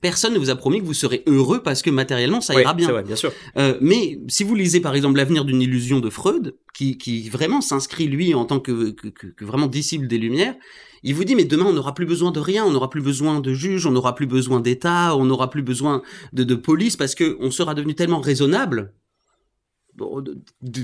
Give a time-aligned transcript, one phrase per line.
[0.00, 2.90] Personne ne vous a promis que vous serez heureux parce que matériellement ça ira bien.
[2.90, 3.32] Vrai, bien sûr.
[3.58, 7.60] Euh, mais si vous lisez par exemple l'avenir d'une illusion de Freud, qui, qui vraiment
[7.60, 10.54] s'inscrit lui en tant que, que, que, vraiment disciple des Lumières,
[11.02, 13.40] il vous dit mais demain on n'aura plus besoin de rien, on n'aura plus besoin
[13.40, 17.14] de juges, on n'aura plus besoin d'État, on n'aura plus besoin de, de police parce
[17.14, 18.94] que on sera devenu tellement raisonnable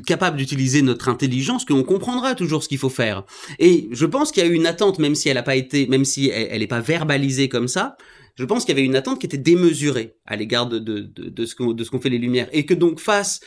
[0.07, 3.25] capable d'utiliser notre intelligence qu'on comprendra toujours ce qu'il faut faire.
[3.59, 5.87] Et je pense qu'il y a eu une attente, même si elle n'a pas été,
[5.87, 7.97] même si elle n'est pas verbalisée comme ça,
[8.37, 11.29] je pense qu'il y avait une attente qui était démesurée à l'égard de, de, de,
[11.29, 11.55] de ce
[11.91, 12.49] qu'ont fait les Lumières.
[12.53, 13.41] Et que donc face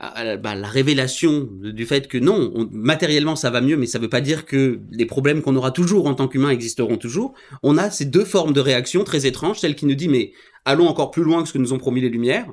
[0.00, 4.04] à, bah, la révélation du fait que non, matériellement ça va mieux, mais ça ne
[4.04, 7.34] veut pas dire que les problèmes qu'on aura toujours en tant qu'humain existeront toujours.
[7.62, 10.32] On a ces deux formes de réaction très étranges, celle qui nous dit mais
[10.64, 12.50] allons encore plus loin que ce que nous ont promis les Lumières,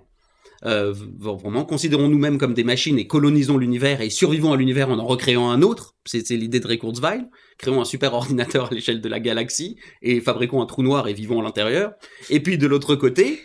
[0.65, 4.99] euh, vraiment, considérons nous-mêmes comme des machines et colonisons l'univers et survivons à l'univers en
[4.99, 5.95] en recréant un autre.
[6.05, 7.25] C'est l'idée de Ray Kurzweil.
[7.57, 11.13] Créons un super ordinateur à l'échelle de la galaxie et fabriquons un trou noir et
[11.13, 11.93] vivons à l'intérieur.
[12.29, 13.41] Et puis de l'autre côté,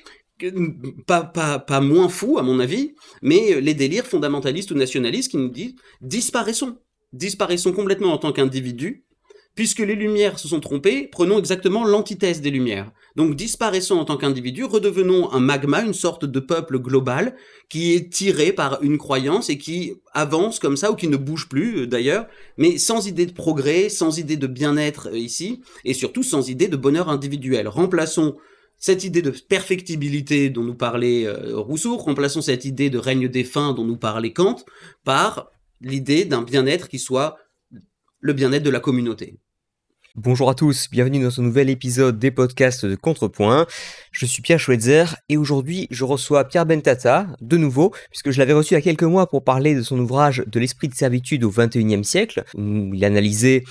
[1.07, 5.74] pas, moins fou à mon avis, mais les délires fondamentalistes ou nationalistes qui nous disent
[6.01, 6.79] disparaissons.
[7.13, 9.05] Disparaissons complètement en tant qu'individus
[9.55, 12.90] Puisque les Lumières se sont trompées, prenons exactement l'antithèse des Lumières.
[13.16, 17.37] Donc disparaissons en tant qu'individus, redevenons un magma, une sorte de peuple global
[17.68, 21.49] qui est tiré par une croyance et qui avance comme ça, ou qui ne bouge
[21.49, 25.95] plus euh, d'ailleurs, mais sans idée de progrès, sans idée de bien-être euh, ici, et
[25.95, 27.68] surtout sans idée de bonheur individuel.
[27.68, 28.37] Remplaçons
[28.79, 33.45] cette idée de perfectibilité dont nous parlait euh, Rousseau, remplaçons cette idée de règne des
[33.45, 34.57] fins dont nous parlait Kant
[35.05, 37.37] par l'idée d'un bien-être qui soit
[38.21, 39.38] le bien-être de la communauté.
[40.16, 43.66] Bonjour à tous, bienvenue dans ce nouvel épisode des podcasts de Contrepoint.
[44.10, 48.52] Je suis Pierre Schweitzer et aujourd'hui je reçois Pierre Bentata, de nouveau, puisque je l'avais
[48.52, 51.45] reçu il y a quelques mois pour parler de son ouvrage De l'esprit de servitude
[51.45, 53.65] au XXIe siècle, où il analysait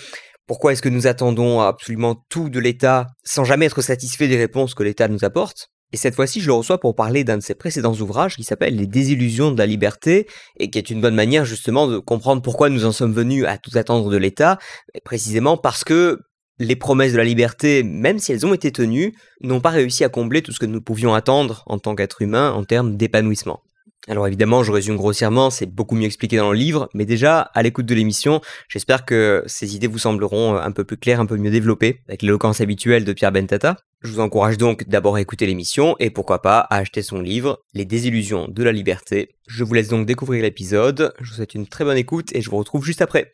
[0.48, 4.74] pourquoi est-ce que nous attendons absolument tout de l'État sans jamais être satisfait des réponses
[4.74, 5.68] que l'État nous apporte.
[5.94, 8.76] Et cette fois-ci, je le reçois pour parler d'un de ses précédents ouvrages qui s'appelle
[8.78, 10.26] Les désillusions de la liberté
[10.58, 13.60] et qui est une bonne manière justement de comprendre pourquoi nous en sommes venus à
[13.60, 14.58] tout attendre de l'État,
[15.04, 16.18] précisément parce que
[16.62, 20.10] les promesses de la liberté, même si elles ont été tenues, n'ont pas réussi à
[20.10, 23.64] combler tout ce que nous pouvions attendre en tant qu'être humain en termes d'épanouissement.
[24.08, 27.62] Alors évidemment, je résume grossièrement, c'est beaucoup mieux expliqué dans le livre, mais déjà, à
[27.62, 31.38] l'écoute de l'émission, j'espère que ces idées vous sembleront un peu plus claires, un peu
[31.38, 33.78] mieux développées, avec l'éloquence habituelle de Pierre Bentata.
[34.02, 37.60] Je vous encourage donc d'abord à écouter l'émission et pourquoi pas à acheter son livre,
[37.76, 39.36] Les désillusions de la liberté.
[39.48, 42.50] Je vous laisse donc découvrir l'épisode, je vous souhaite une très bonne écoute et je
[42.50, 43.32] vous retrouve juste après.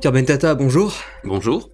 [0.00, 0.94] Pierre Bentata, bonjour.
[1.24, 1.72] Bonjour.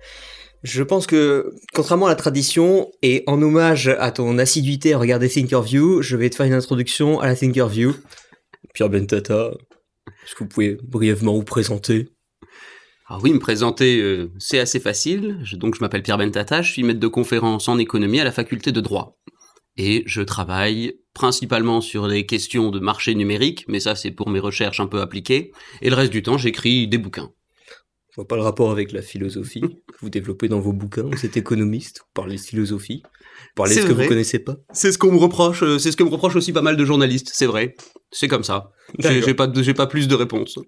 [0.63, 5.29] Je pense que, contrairement à la tradition, et en hommage à ton assiduité à regarder
[5.29, 7.95] Thinkerview, je vais te faire une introduction à la Thinkerview.
[8.73, 9.51] Pierre Bentata,
[10.25, 12.09] est-ce que vous pouvez brièvement vous présenter?
[13.09, 15.45] Ah oui, me présenter, euh, c'est assez facile.
[15.53, 18.73] donc, je m'appelle Pierre Bentata, je suis maître de conférence en économie à la faculté
[18.73, 19.19] de droit.
[19.77, 24.41] Et je travaille principalement sur des questions de marché numérique, mais ça, c'est pour mes
[24.41, 25.53] recherches un peu appliquées.
[25.83, 27.31] Et le reste du temps, j'écris des bouquins.
[28.15, 31.03] Je vois pas le rapport avec la philosophie que vous développez dans vos bouquins.
[31.03, 34.55] Vous êtes économiste, vous parlez de philosophie, vous parlez de ce que vous connaissez pas.
[34.73, 36.85] C'est ce qu'on me reproche, euh, c'est ce que me reproche aussi pas mal de
[36.85, 37.75] journalistes, c'est vrai.
[38.13, 38.71] C'est comme ça.
[39.01, 40.61] J'ai pas, pas plus de réponses.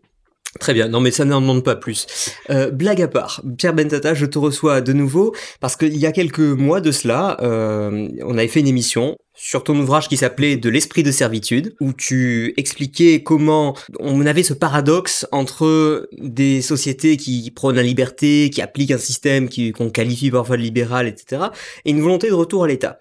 [0.61, 2.06] Très bien, non mais ça n'en demande pas plus.
[2.50, 6.12] Euh, blague à part, Pierre Bentata, je te reçois de nouveau parce qu'il y a
[6.12, 10.56] quelques mois de cela, euh, on avait fait une émission sur ton ouvrage qui s'appelait
[10.56, 17.17] De l'esprit de servitude, où tu expliquais comment on avait ce paradoxe entre des sociétés
[17.19, 21.43] qui prônent la liberté, qui appliquent un système qu'on qualifie parfois de libéral, etc.,
[21.84, 23.00] et une volonté de retour à l'État.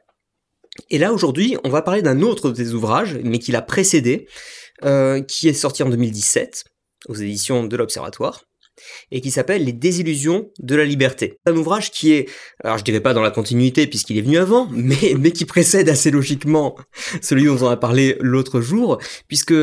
[0.90, 4.28] Et là, aujourd'hui, on va parler d'un autre de tes ouvrages, mais qui l'a précédé,
[4.84, 6.66] euh, qui est sorti en 2017,
[7.08, 8.44] aux éditions de l'Observatoire,
[9.12, 11.40] et qui s'appelle Les désillusions de la liberté.
[11.46, 12.30] Un ouvrage qui est,
[12.64, 15.90] alors je dirais pas dans la continuité puisqu'il est venu avant, mais, mais qui précède
[15.90, 16.76] assez logiquement
[17.22, 19.54] celui dont on a parlé l'autre jour, puisque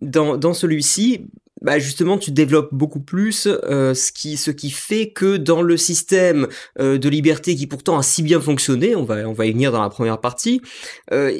[0.00, 1.26] dans, dans celui-ci,
[1.60, 5.76] bah justement, tu développes beaucoup plus euh, ce, qui, ce qui fait que dans le
[5.76, 6.48] système
[6.80, 9.70] euh, de liberté qui pourtant a si bien fonctionné, on va, on va y venir
[9.70, 10.60] dans la première partie,
[11.12, 11.32] euh,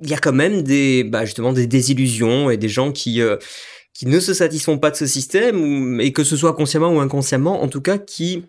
[0.00, 3.20] il y a quand même des, bah justement des désillusions et des gens qui
[3.98, 7.64] qui ne se satisfont pas de ce système, et que ce soit consciemment ou inconsciemment,
[7.64, 8.44] en tout cas qui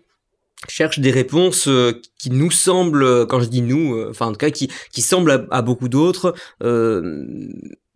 [0.68, 4.38] cherchent des réponses euh, qui nous semblent, quand je dis nous, euh, enfin en tout
[4.38, 7.26] cas qui, qui semblent à, beaucoup d'autres euh,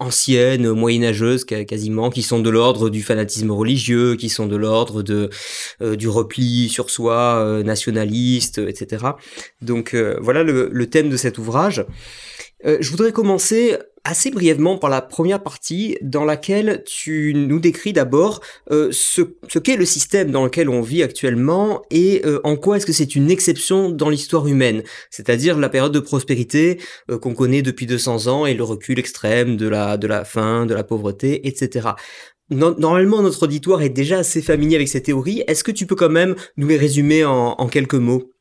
[0.00, 5.30] anciennes, moyenâgeuses quasiment, qui sont de l'ordre du fanatisme religieux, qui sont de l'ordre de
[5.80, 9.06] du repli sur soi, nationaliste, etc.
[9.62, 11.86] Donc voilà le, le, thème de cet ouvrage.
[12.64, 18.40] je voudrais commencer assez brièvement par la première partie dans laquelle tu nous décris d'abord
[18.70, 19.22] euh, ce,
[19.58, 23.16] qu'est le système dans lequel on vit actuellement et euh, en quoi est-ce que c'est
[23.16, 26.80] une exception dans l'histoire humaine, c'est-à-dire la période de prospérité
[27.10, 30.84] euh, qu'on connaît depuis 200 ans et le recul extrême de la, faim, de la
[30.84, 31.88] pauvreté, etc.
[32.50, 35.42] Normalement, notre auditoire est déjà assez familier avec ces théories.
[35.46, 38.33] Est-ce que tu peux quand même nous les résumer en quelques mots?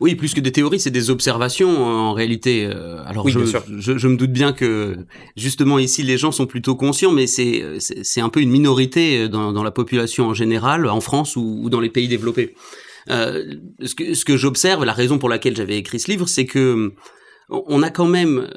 [0.00, 2.64] Oui, plus que des théories, c'est des observations en réalité.
[2.64, 4.96] Euh, alors je, je, je, me doute bien que
[5.36, 9.52] justement ici les gens sont plutôt conscients, mais c'est c'est un peu une minorité dans,
[9.52, 12.54] dans, la population en général, en France ou, ou dans les pays développés.
[13.10, 16.46] Euh, ce que, ce que j'observe, la raison pour laquelle j'avais écrit ce livre, c'est
[16.46, 16.92] que
[17.50, 18.48] on a quand même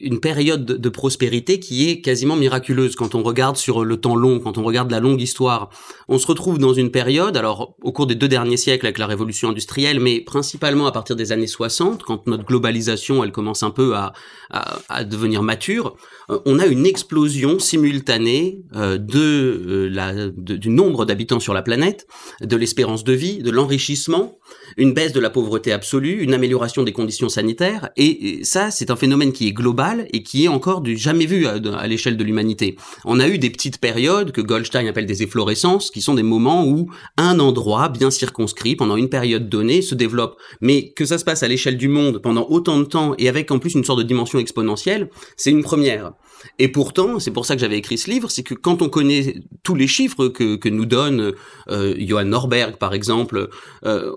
[0.00, 4.38] une période de prospérité qui est quasiment miraculeuse quand on regarde sur le temps long,
[4.38, 5.70] quand on regarde la longue histoire.
[6.06, 9.06] On se retrouve dans une période, alors au cours des deux derniers siècles avec la
[9.06, 13.70] révolution industrielle, mais principalement à partir des années 60, quand notre globalisation elle commence un
[13.70, 14.12] peu à,
[14.50, 15.96] à, devenir mature,
[16.30, 21.62] euh, on a une explosion simultanée euh, de, euh, la, du nombre d'habitants sur la
[21.62, 22.06] planète,
[22.40, 24.38] de l'espérance de vie, de l'enrichissement,
[24.78, 28.96] une baisse de la pauvreté absolue, une amélioration des conditions sanitaires, et ça c'est un
[28.96, 32.76] phénomène qui est global et qui est encore du jamais vu à, l'échelle de l'humanité.
[33.04, 36.64] On a eu des petites périodes que Goldstein appelle des efflorescences, qui sont des moments
[36.64, 40.36] où un endroit bien circonscrit pendant une période donnée se développe.
[40.60, 43.50] Mais que ça se passe à l'échelle du monde pendant autant de temps et avec
[43.50, 46.12] en plus une sorte de dimension exponentielle, c'est une première.
[46.58, 49.34] Et pourtant, c'est pour ça que j'avais écrit ce livre, c'est que quand on connaît
[49.62, 51.32] tous les chiffres que, nous donne
[51.70, 53.48] euh, Johan Norberg, par exemple,
[53.84, 54.12] euh,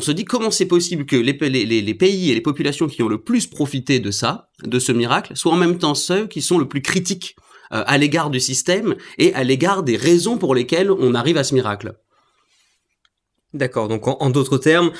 [0.00, 3.22] se dit comment c'est possible que les, les, pays et les populations qui ont le
[3.22, 6.68] plus profité de ça, de ce miracle, soient en même temps ceux qui sont le
[6.68, 7.36] plus critiques
[7.72, 11.44] euh, à l'égard du système et à l'égard des raisons pour lesquelles on arrive à
[11.44, 11.94] ce miracle.
[13.54, 14.92] D'accord, donc en d'autres termes,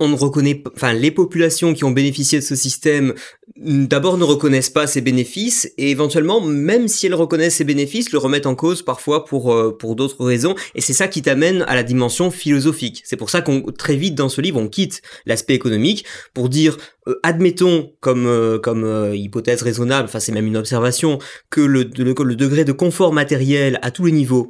[0.00, 3.14] on ne reconnaît enfin les populations qui ont bénéficié de ce système
[3.56, 8.18] d'abord ne reconnaissent pas ses bénéfices et éventuellement même si elles reconnaissent ses bénéfices le
[8.18, 11.76] remettent en cause parfois pour euh, pour d'autres raisons et c'est ça qui t'amène à
[11.76, 13.02] la dimension philosophique.
[13.04, 16.04] C'est pour ça qu'on très vite dans ce livre on quitte l'aspect économique
[16.34, 16.76] pour dire
[17.06, 21.18] euh, admettons comme euh, hypothèse raisonnable, enfin c'est même une observation
[21.50, 24.48] que le, le degré de confort matériel à tous les niveaux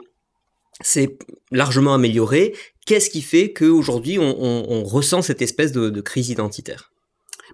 [0.81, 1.19] c'est
[1.51, 2.55] largement amélioré
[2.87, 6.94] qu'est-ce qui fait qu'aujourd'hui on, on, ressent cette espèce de crise identitaire?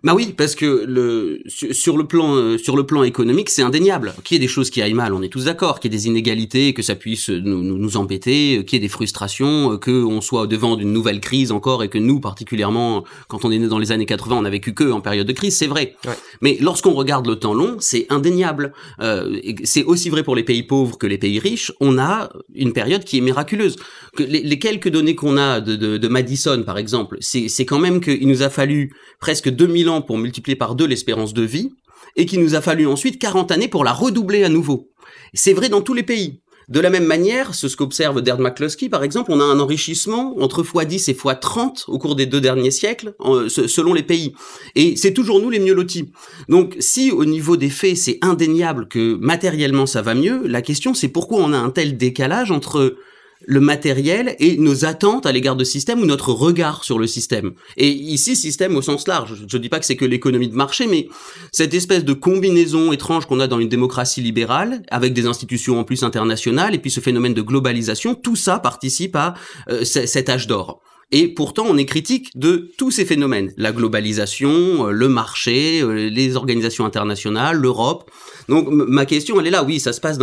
[0.03, 4.15] Bah oui, parce que le sur le plan euh, sur le plan économique, c'est indéniable.
[4.25, 5.79] Qu'il y ait des choses qui aillent mal, on est tous d'accord.
[5.79, 8.89] Qu'il y ait des inégalités, que ça puisse nous, nous, embêter, qu'il y ait des
[8.89, 13.45] frustrations, euh, que on soit devant d'une nouvelle crise encore et que nous particulièrement, quand
[13.45, 15.55] on est né dans les années 80, on a vécu que en période de crise,
[15.55, 15.97] c'est vrai.
[16.41, 18.73] Mais lorsqu'on regarde le temps long, c'est indéniable.
[19.01, 21.73] Euh, c'est aussi vrai pour les pays pauvres que les pays riches.
[21.79, 23.77] On a une période qui est miraculeuse.
[24.17, 27.79] Que les, les quelques données qu'on a de, de, de Madison, par exemple, c'est quand
[27.79, 31.71] même qu'il nous a fallu presque 2000 pour multiplier par deux l'espérance de vie,
[32.17, 34.89] et qu'il nous a fallu ensuite 40 années pour la redoubler à nouveau.
[35.35, 36.41] C'est vrai dans tous les pays.
[36.69, 40.63] De la même manière, ce qu'observe Derd McCluskey, par exemple, on a un enrichissement entre
[40.63, 43.15] x10 et x30 au cours des deux derniers siècles,
[43.49, 44.35] selon les pays.
[44.77, 46.13] Et c'est toujours nous les mieux lotis.
[46.49, 50.95] Donc, si au niveau des faits, c'est indéniable que matériellement ça va mieux, la question
[50.95, 52.97] c'est pourquoi on a un tel décalage entre
[53.47, 57.53] le matériel et nos attentes à l'égard de système ou notre regard sur le système.
[57.77, 59.35] Et ici, système au sens large.
[59.49, 61.09] Je ne dis pas que c'est que l'économie de marché, mais
[61.53, 65.85] cette espèce de combinaison étrange qu'on a dans une démocratie libérale, avec des institutions en
[65.85, 69.35] plus internationales, et puis ce phénomène de globalisation, tout ça participe à
[69.71, 70.81] euh, cet âge d'or.
[71.13, 73.53] Et pourtant, on est critique de tous ces phénomènes.
[73.57, 78.11] La globalisation, euh, le marché, euh, les organisations internationales, l'Europe.
[78.49, 79.65] Donc, ma question, elle est là.
[79.65, 80.19] Oui, ça se passe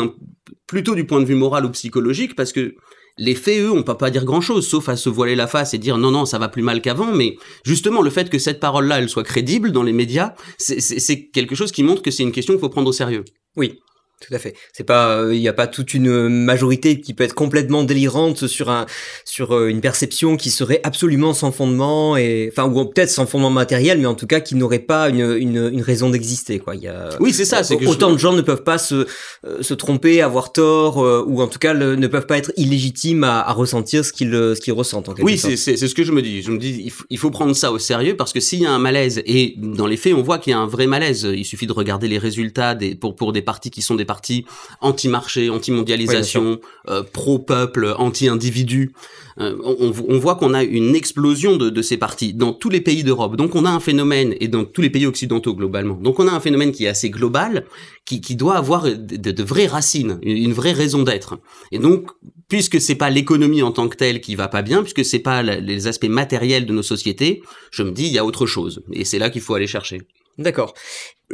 [0.65, 2.75] plutôt du point de vue moral ou psychologique, parce que
[3.17, 5.77] les faits, eux, on peut pas dire grand-chose, sauf à se voiler la face et
[5.77, 7.12] dire non, non, ça va plus mal qu'avant.
[7.12, 11.55] Mais justement, le fait que cette parole-là, elle soit crédible dans les médias, c'est quelque
[11.55, 13.25] chose qui montre que c'est une question qu'il faut prendre au sérieux.
[13.55, 13.79] Oui,
[14.25, 14.55] tout à fait.
[14.74, 18.47] C'est pas, il euh, n'y a pas toute une majorité qui peut être complètement délirante
[18.47, 18.88] sur un,
[19.25, 23.51] sur euh, une perception qui serait absolument sans fondement et, enfin, ou peut-être sans fondement
[23.51, 26.75] matériel, mais en tout cas qui n'aurait pas une, une, une raison d'exister, quoi.
[26.75, 27.63] Y a, oui, c'est ça.
[27.63, 29.05] C'est autant de gens ne peuvent pas se,
[29.45, 33.41] euh, se tromper, avoir tort, ou en tout cas ne peuvent pas être illégitimes à,
[33.41, 35.09] à ressentir ce qu'ils, ce qu'ils ressentent.
[35.09, 36.41] En oui, c'est, c'est, c'est ce que je me dis.
[36.41, 38.65] Je me dis, il faut, il faut prendre ça au sérieux parce que s'il y
[38.65, 41.27] a un malaise et dans les faits, on voit qu'il y a un vrai malaise.
[41.31, 44.45] Il suffit de regarder les résultats des, pour, pour des partis qui sont des partis
[44.81, 46.59] anti-marché, anti-mondialisation,
[46.89, 48.93] euh, pro-peuple, anti-individu.
[49.39, 53.35] Euh, on, voit qu'on a une explosion de, ces partis dans tous les pays d'Europe.
[53.35, 56.31] Donc on a un phénomène, et dans tous les pays occidentaux globalement, donc on a
[56.31, 57.65] un phénomène qui est assez global,
[58.05, 61.37] qui, doit avoir de, vraies racines, une, vraie raison d'être.
[61.71, 62.09] Et donc,
[62.47, 65.43] puisque c'est pas l'économie en tant que telle qui va pas bien, puisque c'est pas
[65.43, 68.81] les aspects matériels de nos sociétés, je me dis il y a autre chose.
[68.93, 70.01] Et c'est là qu'il faut aller chercher.
[70.38, 70.75] D'accord.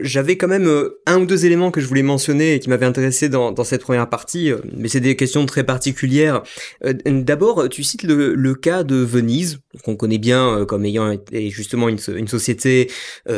[0.02, 2.86] J'avais quand même euh, un ou deux éléments que je voulais mentionner et qui m'avaient
[2.86, 6.42] intéressé dans, cette première partie, euh, mais c'est des questions très particulières.
[6.84, 11.90] Euh, d'abord, tu cites le, cas de Venise, qu'on connaît bien comme ayant été justement
[11.90, 12.90] une, société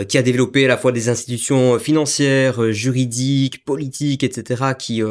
[0.07, 5.01] qui a développé à la fois des institutions financières, juridiques, politiques, etc., qui,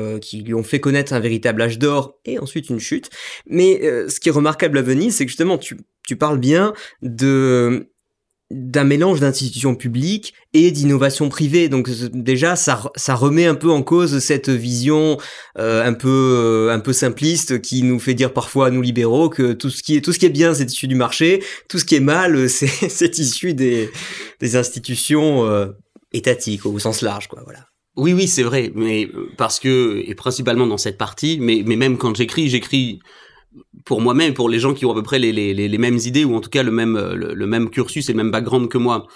[0.41, 3.11] lui ont fait connaître un véritable âge d'or et ensuite une chute.
[3.47, 7.89] Mais ce qui est remarquable à Venise, c'est que justement, tu parles bien de
[8.51, 11.69] d'un mélange d'institutions publiques et d'innovation privée.
[11.69, 15.19] Donc déjà, ça, ça remet un peu en cause cette vision
[15.59, 19.53] euh, un peu euh, un peu simpliste qui nous fait dire parfois nous libéraux que
[19.53, 21.85] tout ce qui est tout ce qui est bien c'est issu du marché, tout ce
[21.85, 23.91] qui est mal c'est c'est issu des
[24.41, 25.69] des institutions euh,
[26.13, 27.41] étatiques au sens large quoi.
[27.45, 27.61] Voilà.
[27.97, 31.97] Oui, oui, c'est vrai, mais parce que, et principalement dans cette partie, mais, mais même
[31.97, 32.99] quand j'écris, j'écris
[33.85, 36.25] pour moi-même, pour les gens qui ont à peu près les, les, les, mêmes idées
[36.25, 39.07] ou en tout cas le même le, même cursus et le même background que moi.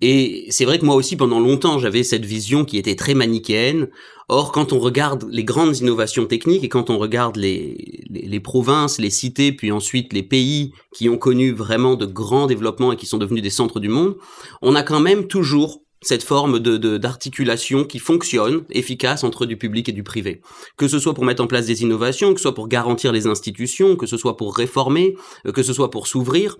[0.00, 3.88] Et c'est vrai que moi aussi, pendant longtemps, j'avais cette vision qui était très manichéenne.
[4.28, 8.40] Or, quand on regarde les grandes innovations techniques et quand on regarde les, les, les,
[8.40, 12.96] provinces, les cités, puis ensuite les pays qui ont connu vraiment de grands développements et
[12.96, 14.16] qui sont devenus des centres du monde,
[14.60, 19.88] on a quand même toujours cette forme de d'articulation qui fonctionne, efficace entre du public
[19.88, 20.40] et du privé.
[20.76, 23.26] Que ce soit pour mettre en place des innovations, que ce soit pour garantir les
[23.26, 26.56] institutions, que ce soit pour réformer, euh, que ce soit pour s'ouvrir,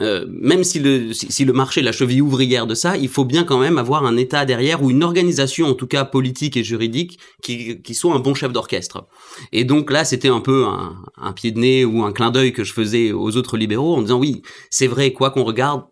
[0.00, 3.24] euh, même si le, si, le marché est la cheville ouvrière de ça, il faut
[3.24, 6.64] bien quand même avoir un État derrière ou une organisation, en tout cas politique et
[6.64, 9.06] juridique, qui, qui soit un bon chef d'orchestre.
[9.52, 12.52] Et donc là, c'était un peu un, un pied de nez ou un clin d'œil
[12.52, 15.84] que je faisais aux autres libéraux en disant oui, c'est vrai, quoi qu'on regarde,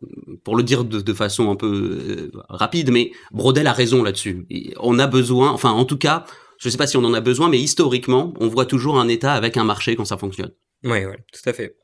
[0.44, 4.46] pour le dire de, de façon un peu euh, rapide, mais Brodel a raison là-dessus.
[4.78, 6.24] On a besoin, enfin en tout cas,
[6.58, 9.08] je ne sais pas si on en a besoin, mais historiquement, on voit toujours un
[9.08, 10.50] État avec un marché quand ça fonctionne.
[10.84, 11.76] Oui, ouais, tout à fait.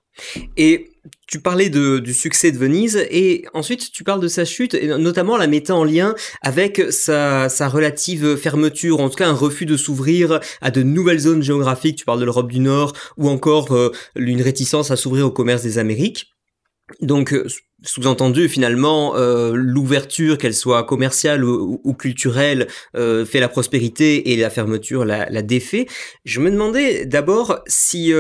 [0.57, 0.93] Et
[1.29, 5.37] tu parlais du succès de Venise et ensuite tu parles de sa chute et notamment
[5.37, 9.77] la mettant en lien avec sa, sa relative fermeture, en tout cas un refus de
[9.77, 11.97] s'ouvrir à de nouvelles zones géographiques.
[11.97, 15.63] Tu parles de l'Europe du Nord ou encore euh, une réticence à s'ouvrir au commerce
[15.63, 16.36] des Amériques.
[17.00, 17.47] Donc, euh,
[17.83, 24.50] sous-entendu, finalement, euh, l'ouverture, qu'elle soit commerciale ou, culturelle, euh, fait la prospérité et la
[24.50, 25.87] fermeture la, la défait.
[26.25, 28.12] Je me demandais d'abord si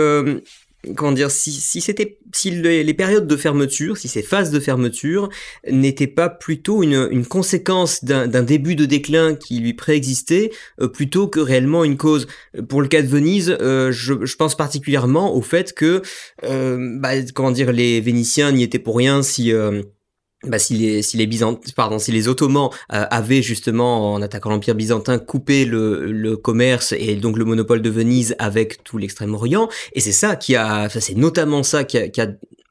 [0.94, 5.28] comment dire, si, si c'était, si les, périodes de fermeture, si ces phases de fermeture
[5.70, 10.50] n'étaient pas plutôt une, conséquence d'un début de déclin qui lui préexistait,
[10.80, 12.26] euh, plutôt que réellement une cause.
[12.68, 16.02] Pour le cas de Venise, euh, je, je, pense particulièrement au fait que,
[16.44, 19.52] euh, bah, comment dire, les Vénitiens n'y étaient pour rien si
[20.44, 21.16] bah, si les si
[22.12, 27.38] les Ottomans euh, avaient justement en attaquant l'empire byzantin coupé le, le commerce et donc
[27.38, 31.84] le monopole de Venise avec tout l'extrême-orient et c'est ça qui a c'est notamment ça
[31.84, 32.28] qui qui a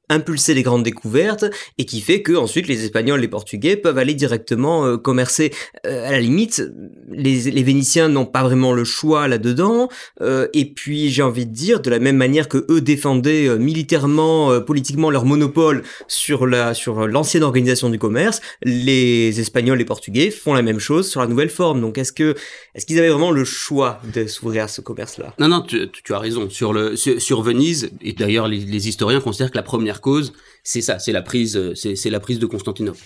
[0.09, 1.45] impulser les grandes découvertes
[1.77, 5.51] et qui fait que ensuite les Espagnols, les Portugais peuvent aller directement euh, commercer.
[5.85, 6.63] Euh, à la limite,
[7.09, 9.89] les, les Vénitiens n'ont pas vraiment le choix là-dedans.
[10.21, 14.62] Euh, et puis j'ai envie de dire, de la même manière que eux défendaient militairement,
[14.62, 20.53] politiquement leur monopole sur la sur l'ancienne organisation du commerce, les Espagnols, les Portugais font
[20.53, 21.81] la même chose sur la nouvelle forme.
[21.81, 22.35] Donc est-ce que
[22.74, 25.33] est-ce qu'ils avaient vraiment le choix de s'ouvrir à ce commerce-là?
[25.39, 26.50] Non, non, tu, tu, as raison.
[26.50, 30.33] Sur le sur, Venise, et d'ailleurs les historiens considèrent que la première cause,
[30.67, 32.99] c'est ça, c'est la prise, euh, c'est la prise de Constantinople.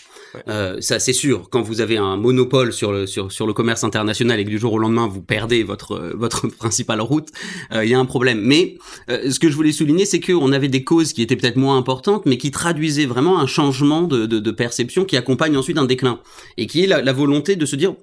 [0.47, 1.49] Euh, ça, c'est sûr.
[1.49, 4.57] Quand vous avez un monopole sur le sur sur le commerce international et que du
[4.57, 7.27] jour au lendemain vous perdez votre euh, votre principale route,
[7.73, 8.39] il y a un problème.
[8.41, 8.77] Mais
[9.09, 12.25] ce que je voulais souligner, c'est qu'on avait des causes qui étaient peut-être moins importantes,
[12.25, 16.19] mais qui traduisaient vraiment un changement de, de, perception qui accompagne ensuite un déclin
[16.57, 17.95] et qui est la, la volonté de se dire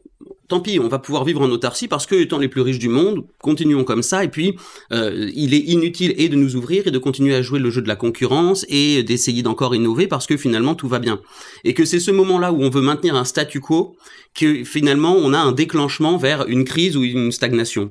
[0.48, 2.88] tant pis, on va pouvoir vivre en autarcie parce que, étant les plus riches du
[2.88, 4.24] monde, continuons comme ça.
[4.24, 4.56] Et puis,
[4.92, 7.82] euh, il est inutile et de nous ouvrir et de continuer à jouer le jeu
[7.82, 11.20] de la concurrence et d'essayer d'encore innover parce que finalement tout va bien.
[11.64, 13.96] Et que c'est ce moment-là où on veut maintenir un statu quo
[14.36, 17.90] que finalement on a un déclenchement vers une crise ou une stagnation.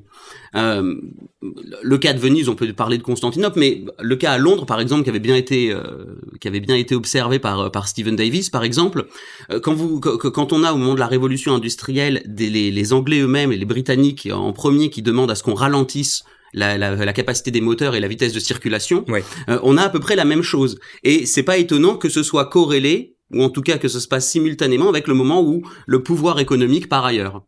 [0.56, 0.96] Euh,
[1.84, 4.80] le cas de Venise, on peut parler de Constantinople, mais le cas à Londres, par
[4.80, 6.06] exemple, qui avait bien été, euh,
[6.40, 9.08] qui avait bien été observé par par Stephen Davis, par exemple,
[9.52, 12.94] euh, quand vous, quand on a au moment de la révolution industrielle des, les, les
[12.94, 16.24] Anglais eux-mêmes et les Britanniques en premier qui demandent à ce qu'on ralentisse
[16.56, 19.06] la, la, la, capacité des moteurs et la vitesse de circulation,
[19.50, 20.80] euh, on a à peu près la même chose.
[21.04, 24.08] Et c'est pas étonnant que ce soit corrélé ou en tout cas que ça se
[24.08, 27.44] passe simultanément avec le moment où le pouvoir économique part ailleurs.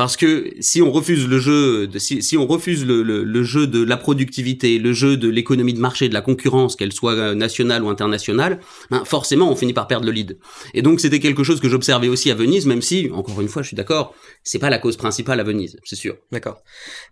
[0.00, 3.42] Parce que si on refuse le jeu, de, si, si, on refuse le, le, le,
[3.42, 7.34] jeu de la productivité, le jeu de l'économie de marché, de la concurrence, qu'elle soit
[7.34, 10.38] nationale ou internationale, ben forcément on finit par perdre le lead.
[10.72, 13.60] Et donc c'était quelque chose que j'observais aussi à Venise, même si, encore une fois,
[13.60, 16.16] je suis d'accord, c'est pas la cause principale à Venise, c'est sûr.
[16.32, 16.62] D'accord.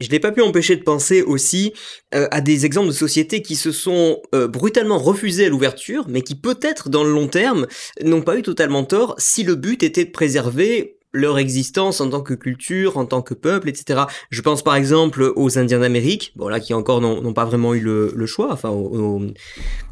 [0.01, 1.75] Je n'ai pas pu empêcher de penser aussi
[2.15, 6.23] euh, à des exemples de sociétés qui se sont euh, brutalement refusées à l'ouverture, mais
[6.23, 7.67] qui peut-être dans le long terme
[8.03, 12.21] n'ont pas eu totalement tort si le but était de préserver leur existence en tant
[12.21, 14.03] que culture, en tant que peuple, etc.
[14.31, 17.81] Je pense par exemple aux Indiens d'Amérique, bon là qui encore n'ont pas vraiment eu
[17.81, 19.23] le, choix, enfin aux,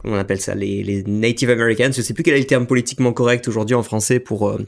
[0.03, 2.67] comment on appelle ça, les, les, Native Americans, je sais plus quel est le terme
[2.67, 4.59] politiquement correct aujourd'hui en français pour euh,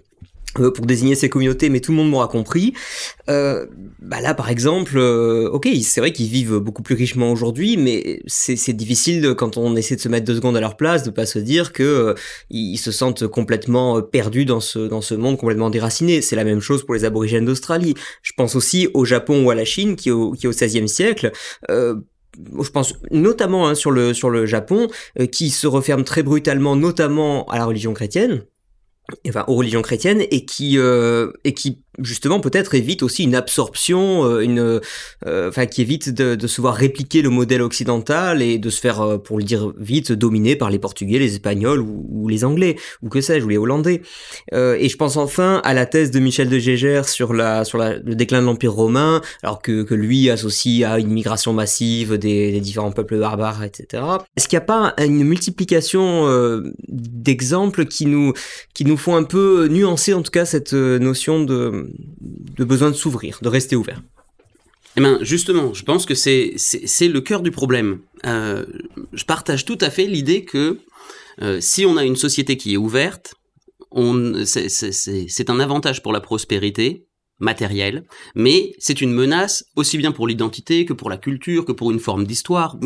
[0.55, 2.73] pour désigner ces communautés, mais tout le monde m'aura compris.
[3.28, 3.67] Euh,
[4.00, 8.21] bah là, par exemple, euh, ok, c'est vrai qu'ils vivent beaucoup plus richement aujourd'hui, mais
[8.26, 11.11] c'est difficile de, quand on essaie de se mettre deux secondes à leur place, de
[11.11, 12.14] pas se dire que euh,
[12.50, 16.23] ils se sentent complètement perdus dans ce dans ce monde complètement déraciné.
[16.23, 17.95] C'est la même chose pour les aborigènes d'Australie.
[18.23, 21.33] Je pense aussi au Japon ou à la Chine, qui au qui au XVIe siècle.
[21.69, 24.88] je pense notamment hein, sur le sur le Japon,
[25.33, 28.43] qui se referme très brutalement, notamment à la religion chrétienne
[29.26, 34.25] enfin aux religions chrétiennes et qui euh, et qui justement peut-être évite aussi une absorption,
[34.25, 34.81] euh, une,
[35.26, 38.81] euh, enfin qui évite de, de, se voir répliquer le modèle occidental et de se
[38.81, 42.76] faire, euh, pour le dire vite, dominer par les Portugais, les Espagnols ou, les Anglais
[43.02, 44.02] ou que sais-je ou les Hollandais.
[44.52, 47.97] et je pense enfin à la thèse de Michel de Gégère sur la sur la,
[47.97, 52.52] le déclin de l'Empire romain, alors que, que lui associe à une migration massive des,
[52.52, 54.02] des différents peuples barbares, etc.
[54.37, 56.26] Est-ce qu'il n'y a pas une multiplication
[56.88, 58.35] d'exemples qui nous
[58.75, 61.88] qui nous font un peu nuancer en tout cas cette notion de
[62.21, 64.02] de besoin de s'ouvrir, de rester ouvert.
[64.97, 66.57] Eh bien, justement, je pense que c'est
[67.09, 68.00] le cœur du problème.
[68.26, 68.66] Euh,
[69.12, 70.78] je partage tout à fait l'idée que
[71.40, 73.35] euh, si on a une société qui est ouverte,
[74.45, 77.07] c'est un avantage pour la prospérité
[77.38, 78.04] matérielle,
[78.35, 82.00] mais c'est une menace aussi bien pour l'identité que pour la culture, que pour une
[82.00, 82.76] forme d'histoire,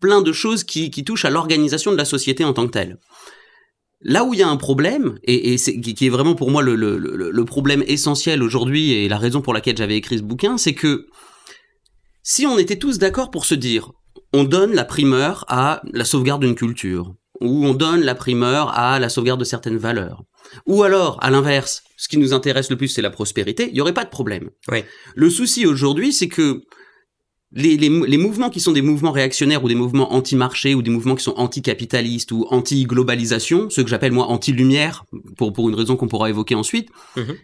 [0.00, 2.98] plein de choses qui, qui touchent à l'organisation de la société en tant que telle.
[4.04, 7.82] Là où il y a un problème, et, qui est vraiment pour moi le, problème
[7.86, 11.06] essentiel aujourd'hui et la raison pour laquelle j'avais écrit ce bouquin, c'est que
[12.22, 13.92] si on était tous d'accord pour se dire,
[14.32, 18.98] on donne la primeur à la sauvegarde d'une culture, ou on donne la primeur à
[18.98, 20.22] la sauvegarde de certaines valeurs,
[20.66, 23.80] ou alors, à l'inverse, ce qui nous intéresse le plus, c'est la prospérité, il n'y
[23.80, 24.50] aurait pas de problème.
[25.14, 26.62] Le souci aujourd'hui, c'est que
[27.54, 30.90] les, les, les, mouvements qui sont des mouvements réactionnaires ou des mouvements anti-marché ou des
[30.90, 35.04] mouvements qui sont anti-capitalistes ou anti-globalisation, ceux que j'appelle moi anti-lumière,
[35.36, 37.36] pour, pour une raison qu'on pourra évoquer ensuite, mhm.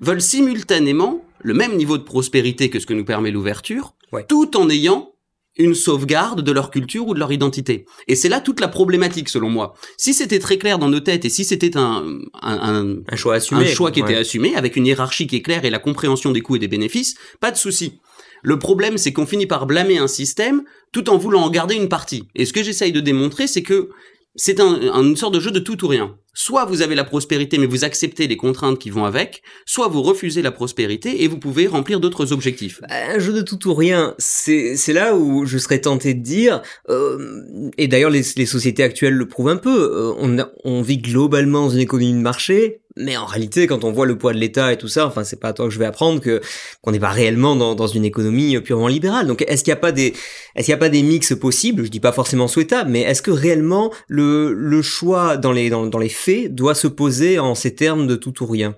[0.00, 3.94] veulent simultanément le même niveau de prospérité que ce que nous permet l'ouverture,
[4.26, 5.12] tout en ayant
[5.58, 7.84] une sauvegarde de leur culture ou de leur identité.
[8.06, 9.74] Et c'est là toute la problématique, selon moi.
[9.96, 13.64] Si c'était très clair dans nos têtes et si c'était un, un, un, choix assumé,
[13.64, 16.40] un choix qui était assumé avec une hiérarchie qui est claire et la compréhension des
[16.40, 17.98] coûts et des bénéfices, pas de souci.
[18.42, 21.88] Le problème, c'est qu'on finit par blâmer un système tout en voulant en garder une
[21.88, 22.24] partie.
[22.34, 23.90] Et ce que j'essaye de démontrer, c'est que
[24.38, 26.16] c'est un, une sorte de jeu de tout ou rien.
[26.32, 30.02] Soit vous avez la prospérité mais vous acceptez les contraintes qui vont avec, soit vous
[30.02, 32.80] refusez la prospérité et vous pouvez remplir d'autres objectifs.
[32.82, 36.62] Bah, un jeu de tout ou rien, c'est là où je serais tenté de dire,
[36.88, 37.40] euh,
[37.76, 41.80] et d'ailleurs les, sociétés actuelles le prouvent un peu, euh, on vit globalement dans une
[41.80, 44.88] économie de marché, mais en réalité, quand on voit le poids de l'État et tout
[44.88, 46.40] ça, enfin, c'est pas à toi que je vais apprendre que
[46.82, 49.26] qu'on n'est pas réellement dans, dans une économie purement libérale.
[49.26, 50.14] Donc, est-ce qu'il n'y a pas des,
[50.54, 51.84] est-ce qu'il y a pas des mix possibles?
[51.84, 55.86] Je dis pas forcément souhaitables, mais est-ce que réellement le le choix dans les dans,
[55.86, 58.76] dans les faits doit se poser en ces termes de tout ou rien?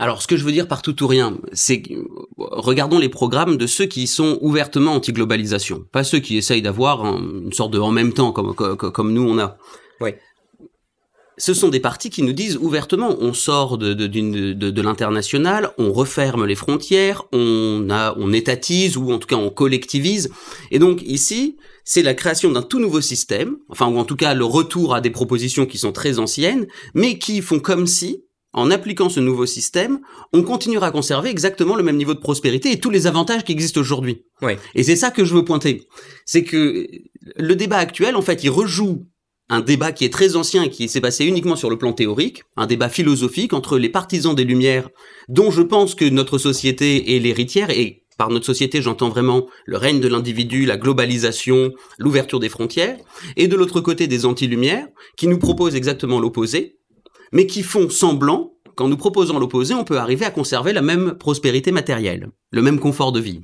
[0.00, 1.82] Alors, ce que je veux dire par tout ou rien, c'est
[2.36, 7.52] regardons les programmes de ceux qui sont ouvertement anti-globalisation, pas ceux qui essayent d'avoir une
[7.52, 9.58] sorte de en même temps comme, comme, comme nous on a.
[10.00, 10.12] Oui
[11.38, 15.70] ce sont des partis qui nous disent ouvertement, on sort de, de, de, de l'international,
[15.78, 20.30] on referme les frontières, on, a, on étatise ou en tout cas on collectivise.
[20.70, 24.34] Et donc ici, c'est la création d'un tout nouveau système, enfin ou en tout cas
[24.34, 28.70] le retour à des propositions qui sont très anciennes, mais qui font comme si, en
[28.70, 30.00] appliquant ce nouveau système,
[30.32, 33.52] on continuera à conserver exactement le même niveau de prospérité et tous les avantages qui
[33.52, 34.24] existent aujourd'hui.
[34.42, 34.58] Ouais.
[34.74, 35.86] Et c'est ça que je veux pointer.
[36.24, 36.86] C'est que
[37.36, 39.06] le débat actuel, en fait, il rejoue
[39.48, 42.42] un débat qui est très ancien et qui s'est passé uniquement sur le plan théorique,
[42.56, 44.88] un débat philosophique entre les partisans des Lumières,
[45.28, 49.78] dont je pense que notre société est l'héritière, et par notre société j'entends vraiment le
[49.78, 52.98] règne de l'individu, la globalisation, l'ouverture des frontières,
[53.36, 56.76] et de l'autre côté des anti-lumières, qui nous proposent exactement l'opposé,
[57.32, 61.14] mais qui font semblant qu'en nous proposant l'opposé, on peut arriver à conserver la même
[61.14, 63.40] prospérité matérielle, le même confort de vie.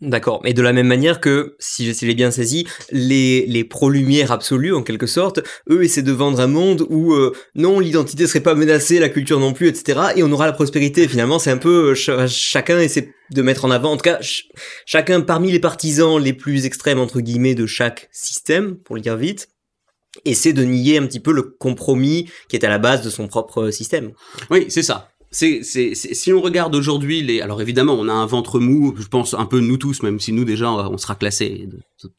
[0.00, 4.72] D'accord, mais de la même manière que, si je bien saisi, les, les pro-lumière absolus,
[4.72, 8.54] en quelque sorte, eux essaient de vendre un monde où, euh, non, l'identité serait pas
[8.54, 11.08] menacée, la culture non plus, etc., et on aura la prospérité.
[11.08, 14.20] Finalement, c'est un peu, euh, chacun essaie de mettre en avant, en tout cas,
[14.86, 19.16] chacun parmi les partisans les plus extrêmes, entre guillemets, de chaque système, pour le dire
[19.16, 19.48] vite,
[20.24, 23.26] essaie de nier un petit peu le compromis qui est à la base de son
[23.26, 24.12] propre système.
[24.48, 28.26] Oui, c'est ça c'est, c'est, si on regarde aujourd'hui les, alors évidemment, on a un
[28.26, 31.68] ventre mou, je pense un peu nous tous, même si nous déjà on sera classés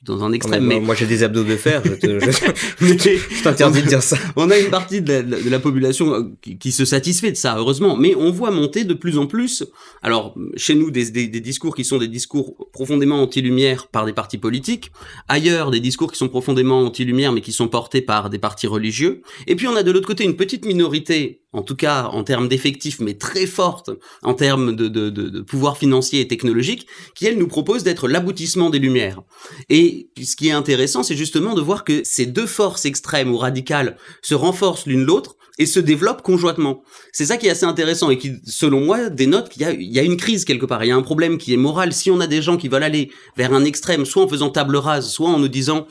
[0.03, 0.65] dans un extrême.
[0.65, 1.81] Mais, moi, j'ai des abdos de fer.
[1.83, 4.17] Je, t'interdis de dire ça.
[4.35, 7.95] On a une partie de la, population euh, qui, se satisfait de ça, heureusement.
[7.95, 9.63] Mais on voit monter de plus en plus.
[10.01, 14.13] Alors, chez nous, des, des, des discours qui sont des discours profondément anti-lumière par des
[14.13, 14.91] partis politiques.
[15.27, 19.21] Ailleurs, des discours qui sont profondément anti-lumière, mais qui sont portés par des partis religieux.
[19.47, 22.47] Et puis, on a de l'autre côté une petite minorité en tout cas en termes
[22.47, 23.89] d'effectifs, mais très forte
[24.21, 28.69] en termes de, de, de, pouvoir financier et technologique, qui elle nous propose d'être l'aboutissement
[28.69, 29.21] des Lumières.
[29.69, 33.37] Et ce qui est intéressant, c'est justement de voir que ces deux forces extrêmes ou
[33.37, 36.81] radicales se renforcent l'une l'autre et se développent conjointement.
[37.11, 40.17] C'est ça qui est assez intéressant et qui, selon moi, dénote qu'il y a, une
[40.17, 41.93] crise quelque part, il y a un problème qui est moral.
[41.93, 44.77] Si on a des gens qui veulent aller vers un extrême, soit en faisant table
[44.77, 45.85] rase, soit en nous disant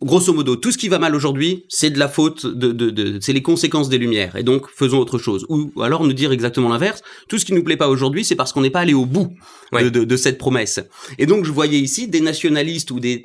[0.00, 3.18] grosso modo, tout ce qui va mal aujourd'hui, c'est de la faute de, de, de
[3.20, 4.36] c'est les conséquences des lumières.
[4.36, 5.44] Et donc, faisons autre chose.
[5.48, 7.02] Ou alors nous dire exactement l'inverse.
[7.28, 9.32] Tout ce qui nous plaît pas aujourd'hui, c'est parce qu'on n'est pas allé au bout
[9.72, 10.80] de, de, cette promesse.
[11.18, 13.24] Et donc, je voyais ici des nationalistes ou des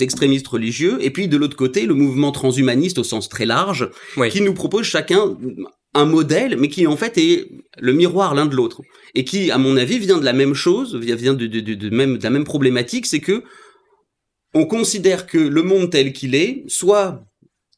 [0.00, 3.88] extrémistes religieux, et puis de l'autre côté, le mouvement transhumaniste au sens très large,
[4.30, 5.36] qui nous propose chacun
[5.94, 8.82] un modèle, mais qui en fait est le miroir l'un de l'autre,
[9.14, 12.18] et qui, à mon avis, vient de la même chose, vient de, de, de, même,
[12.18, 13.42] de la même problématique, c'est que
[14.54, 17.24] on considère que le monde tel qu'il est, soit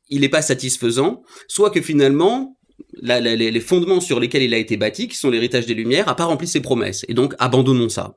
[0.09, 2.57] il n'est pas satisfaisant, soit que finalement,
[3.03, 6.25] les fondements sur lesquels il a été bâti, qui sont l'héritage des Lumières, n'a pas
[6.25, 7.05] rempli ses promesses.
[7.09, 8.15] Et donc, abandonnons ça.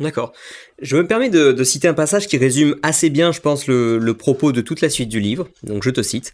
[0.00, 0.32] D'accord.
[0.80, 4.50] Je me permets de, citer un passage qui résume assez bien, je pense, le, propos
[4.50, 5.48] de toute la suite du livre.
[5.62, 6.32] Donc je te cite.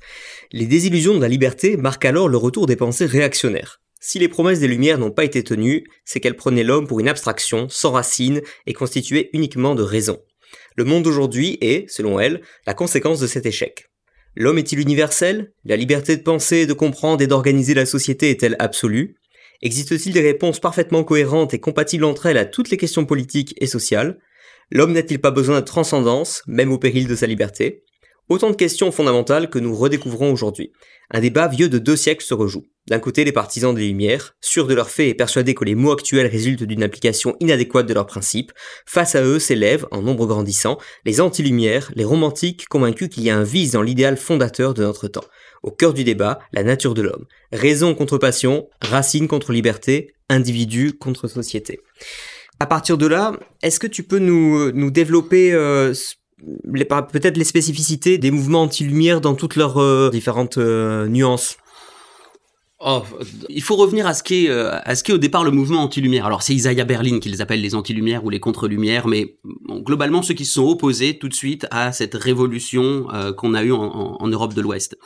[0.52, 3.80] Les désillusions de la liberté marquent alors le retour des pensées réactionnaires.
[4.00, 7.08] Si les promesses des Lumières n'ont pas été tenues, c'est qu'elles prenaient l'homme pour une
[7.08, 10.20] abstraction, sans racines, et constituée uniquement de raison.
[10.76, 13.86] Le monde d'aujourd'hui est, selon elle, la conséquence de cet échec.
[14.34, 15.52] L'homme est-il universel?
[15.64, 19.16] La liberté de penser, de comprendre et d'organiser la société est-elle absolue?
[19.62, 23.66] Existe-t-il des réponses parfaitement cohérentes et compatibles entre elles à toutes les questions politiques et
[23.66, 24.18] sociales?
[24.70, 27.84] L'homme n'a-t-il pas besoin de transcendance, même au péril de sa liberté?
[28.28, 30.72] Autant de questions fondamentales que nous redécouvrons aujourd'hui.
[31.12, 32.64] Un débat vieux de deux siècles se rejoue.
[32.88, 35.92] D'un côté, les partisans des Lumières, sûrs de leurs faits et persuadés que les mots
[35.92, 38.52] actuels résultent d'une application inadéquate de leurs principes.
[38.84, 43.36] Face à eux s'élèvent, en nombre grandissant, les anti-Lumières, les romantiques convaincus qu'il y a
[43.36, 45.24] un vice dans l'idéal fondateur de notre temps.
[45.62, 47.26] Au cœur du débat, la nature de l'homme.
[47.52, 51.78] Raison contre passion, racine contre liberté, individu contre société.
[52.58, 55.92] À partir de là, est-ce que tu peux nous, nous développer euh,
[56.42, 61.56] peut-être les spécificités des mouvements anti-lumière dans toutes leurs euh, différentes euh, nuances.
[62.78, 63.02] Oh,
[63.48, 66.26] il faut revenir à ce qu'est euh, à au départ le mouvement anti-lumière.
[66.26, 70.34] Alors c'est Isaiah Berlin qui les appelle les anti-lumières ou les contre-lumières, mais globalement ceux
[70.34, 73.06] qui se sont opposés tout de suite à cette révolution
[73.38, 74.98] qu'on a eue en, en Europe de l'Ouest.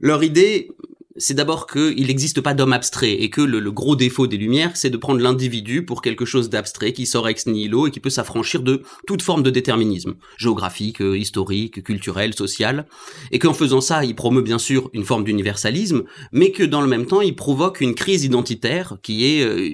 [0.00, 0.70] Leur idée,
[1.16, 4.90] c'est d'abord qu'il n'existe pas d'homme abstrait et que le, gros défaut des Lumières, c'est
[4.90, 8.62] de prendre l'individu pour quelque chose d'abstrait qui sort ex nihilo et qui peut s'affranchir
[8.62, 12.86] de toute forme de déterminisme, géographique, euh, historique, culturel, social,
[13.30, 16.88] et qu'en faisant ça, il promeut bien sûr une forme d'universalisme, mais que dans le
[16.88, 19.68] même temps, il provoque une crise identitaire qui est euh,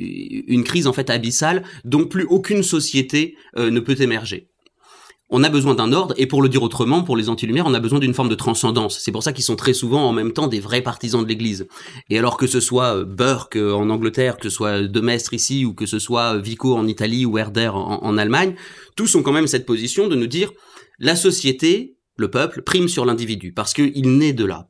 [0.47, 4.49] une crise en fait abyssale dont plus aucune société euh, ne peut émerger
[5.31, 7.81] on a besoin d'un ordre, et pour le dire autrement, pour les anti-lumières, on a
[7.81, 8.99] besoin d'une forme de transcendance.
[8.99, 11.67] C'est pour ça qu'ils sont très souvent en même temps des vrais partisans de l'Église.
[12.09, 15.35] Et alors que ce soit euh, Burke euh, en Angleterre, que ce soit De Maistre
[15.35, 18.55] ici, ou que ce soit euh, Vico en Italie ou Herder en, Allemagne,
[18.97, 20.51] tous ont quand même cette position de nous dire
[20.99, 24.69] la société, le peuple prime sur l'individu parce qu'il naît de là.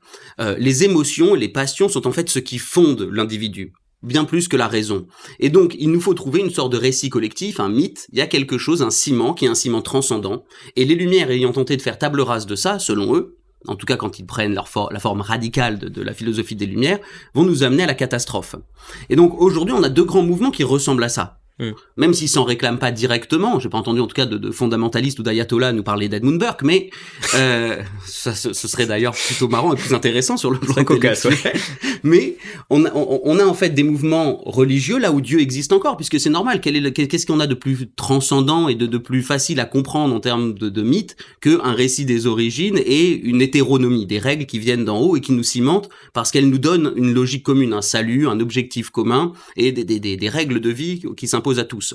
[0.59, 4.56] les émotions et les passions sont en fait ce qui fonde l'individu bien plus que
[4.56, 5.06] la raison.
[5.40, 8.22] Et donc, il nous faut trouver une sorte de récit collectif, un mythe, il y
[8.22, 10.44] a quelque chose, un ciment, qui est un ciment transcendant,
[10.76, 13.87] et les Lumières ayant tenté de faire table rase de ça, selon eux, en tout
[13.87, 17.00] cas quand ils prennent la forme radicale de, la philosophie des Lumières,
[17.34, 18.54] vont nous amener à la catastrophe.
[19.11, 21.40] Et donc, aujourd'hui, on a deux grands mouvements qui ressemblent à ça.
[21.61, 21.73] Hmm.
[21.97, 25.18] Même s'ils s'en réclament pas directement, j'ai pas entendu en tout cas de, de fondamentalistes
[25.18, 26.90] ou d'ayatollahs nous parler d'Edmund Burke, mais
[27.35, 31.27] euh, ça, ce, serait d'ailleurs plutôt marrant et plus intéressant sur le plan cocasse.
[32.05, 32.37] Mais
[32.71, 36.21] on a, on, a en fait des mouvements religieux là où Dieu existe encore, puisque
[36.21, 36.61] c'est normal.
[36.61, 40.55] Qu'est-ce qu'on a de plus transcendant et de, de, plus facile à comprendre en termes
[40.55, 45.01] de, de mythe qu'un récit des origines et une hétéronomie, des règles qui viennent d'en
[45.01, 48.38] haut et qui nous cimentent parce qu'elles nous donnent une logique commune, un salut, un
[48.38, 51.94] objectif commun et des, des, des, des règles de vie qui s'imposent à tous.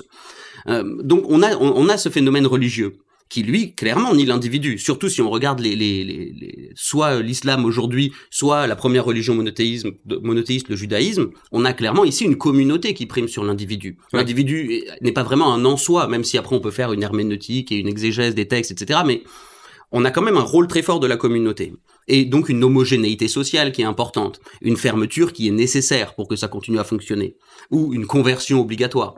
[0.66, 2.96] Euh, donc on a, on, a ce phénomène religieux
[3.28, 4.78] qui lui clairement nie l'individu.
[4.78, 9.92] Surtout si on regarde les, les, les, soit l'islam aujourd'hui, soit la première religion monothéisme,
[10.22, 13.98] monothéiste, le judaïsme, on a clairement ici une communauté qui prime sur l'individu.
[14.12, 17.72] L'individu n'est pas vraiment un en soi, même si après on peut faire une herméneutique
[17.72, 19.00] et une exégèse des textes, etc.
[19.06, 19.22] Mais
[19.90, 21.72] on a quand même un rôle très fort de la communauté.
[22.08, 26.36] Et donc une homogénéité sociale qui est importante, une fermeture qui est nécessaire pour que
[26.36, 27.36] ça continue à fonctionner,
[27.70, 29.14] ou une conversion obligatoire.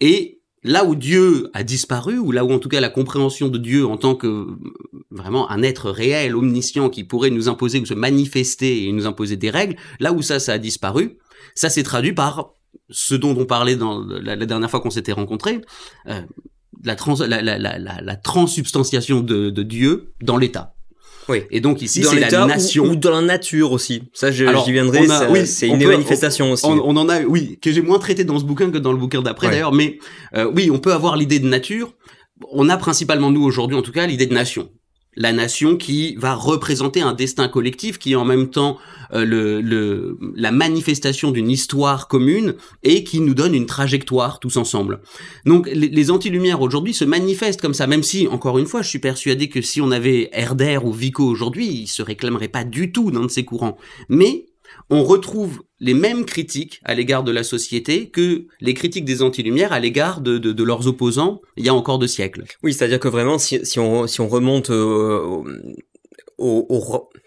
[0.00, 3.58] Et là où Dieu a disparu, ou là où en tout cas la compréhension de
[3.58, 4.46] Dieu en tant que
[5.10, 9.36] vraiment un être réel, omniscient, qui pourrait nous imposer ou se manifester et nous imposer
[9.36, 11.18] des règles, là où ça, ça a disparu,
[11.54, 12.54] ça s'est traduit par
[12.90, 15.60] ce dont on parlait dans la, dernière fois qu'on s'était rencontrés,
[16.08, 16.22] euh,
[16.82, 20.73] la, trans, la, la, la, transsubstantiation de, de Dieu dans l'État.
[21.28, 21.42] Oui.
[21.50, 22.84] Et donc ici, c'est la nation.
[22.84, 24.02] Ou, dans la nature aussi.
[24.12, 25.06] Ça, j'y viendrai.
[25.30, 26.66] oui, c'est une manifestation aussi.
[26.66, 28.98] On, on, en a, oui, que j'ai moins traité dans ce bouquin que dans le
[28.98, 29.72] bouquin d'après d'ailleurs.
[29.72, 29.98] Mais
[30.36, 31.92] euh, oui, on peut avoir l'idée de nature.
[32.50, 34.68] On a principalement nous aujourd'hui, en tout cas, l'idée de nation
[35.16, 38.78] la nation qui va représenter un destin collectif qui est en même temps
[39.12, 45.00] euh, le, la manifestation d'une histoire commune et qui nous donne une trajectoire tous ensemble.
[45.44, 48.88] Donc les, les anti-lumières aujourd'hui se manifestent comme ça, même si, encore une fois, je
[48.88, 52.92] suis persuadé que si on avait Herder ou Vico aujourd'hui, ils se réclameraient pas du
[52.92, 53.76] tout d'un de ces courants.
[54.08, 54.46] Mais
[54.90, 59.72] on retrouve les mêmes critiques à l'égard de la société que les critiques des anti-lumières
[59.72, 62.44] à l'égard de, leurs opposants il y a encore deux siècles.
[62.62, 64.70] Oui, c'est-à-dire que vraiment, si, on, remonte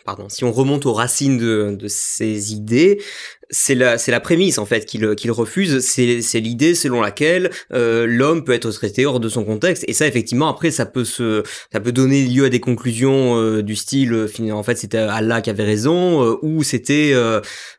[0.06, 3.02] pardon, si on remonte aux racines de, de ces idées,
[3.50, 5.80] c'est la, la prémisse en fait qu'il refuse.
[5.80, 9.84] C'est, l'idée selon laquelle euh, l'homme peut être traité hors de son contexte.
[9.88, 13.64] Et ça, effectivement, après, ça peut se, ça peut donner lieu à des conclusions euh,
[13.64, 17.14] du style, euh, en fait, c'était Allah qui avait raison, ou c'était,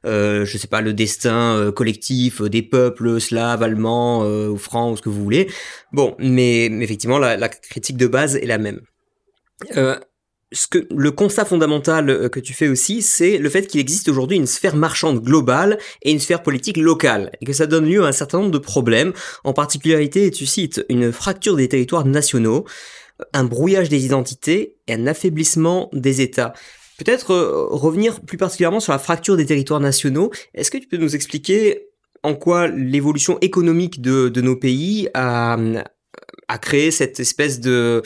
[0.04, 5.08] je sais pas, le destin collectif des peuples slaves, allemands, ou francs, ou ce que
[5.08, 5.48] vous voulez.
[5.92, 8.80] Bon, mais, mais effectivement, la, la critique de base est la même.
[9.76, 9.96] Euh,
[10.52, 14.08] ce que le constat fondamental euh, que tu fais aussi, c'est le fait qu'il existe
[14.08, 18.04] aujourd'hui une sphère marchande globale et une sphère politique locale, et que ça donne lieu
[18.04, 19.12] à un certain nombre de problèmes,
[19.44, 22.64] en particularité, tu cites, une fracture des territoires nationaux,
[23.32, 26.52] un brouillage des identités et un affaiblissement des États.
[26.98, 30.30] Peut-être euh, revenir plus particulièrement sur la fracture des territoires nationaux.
[30.54, 31.88] Est-ce que tu peux nous expliquer
[32.22, 35.56] en quoi l'évolution économique de, de nos pays a,
[36.48, 38.02] a créé cette espèce de,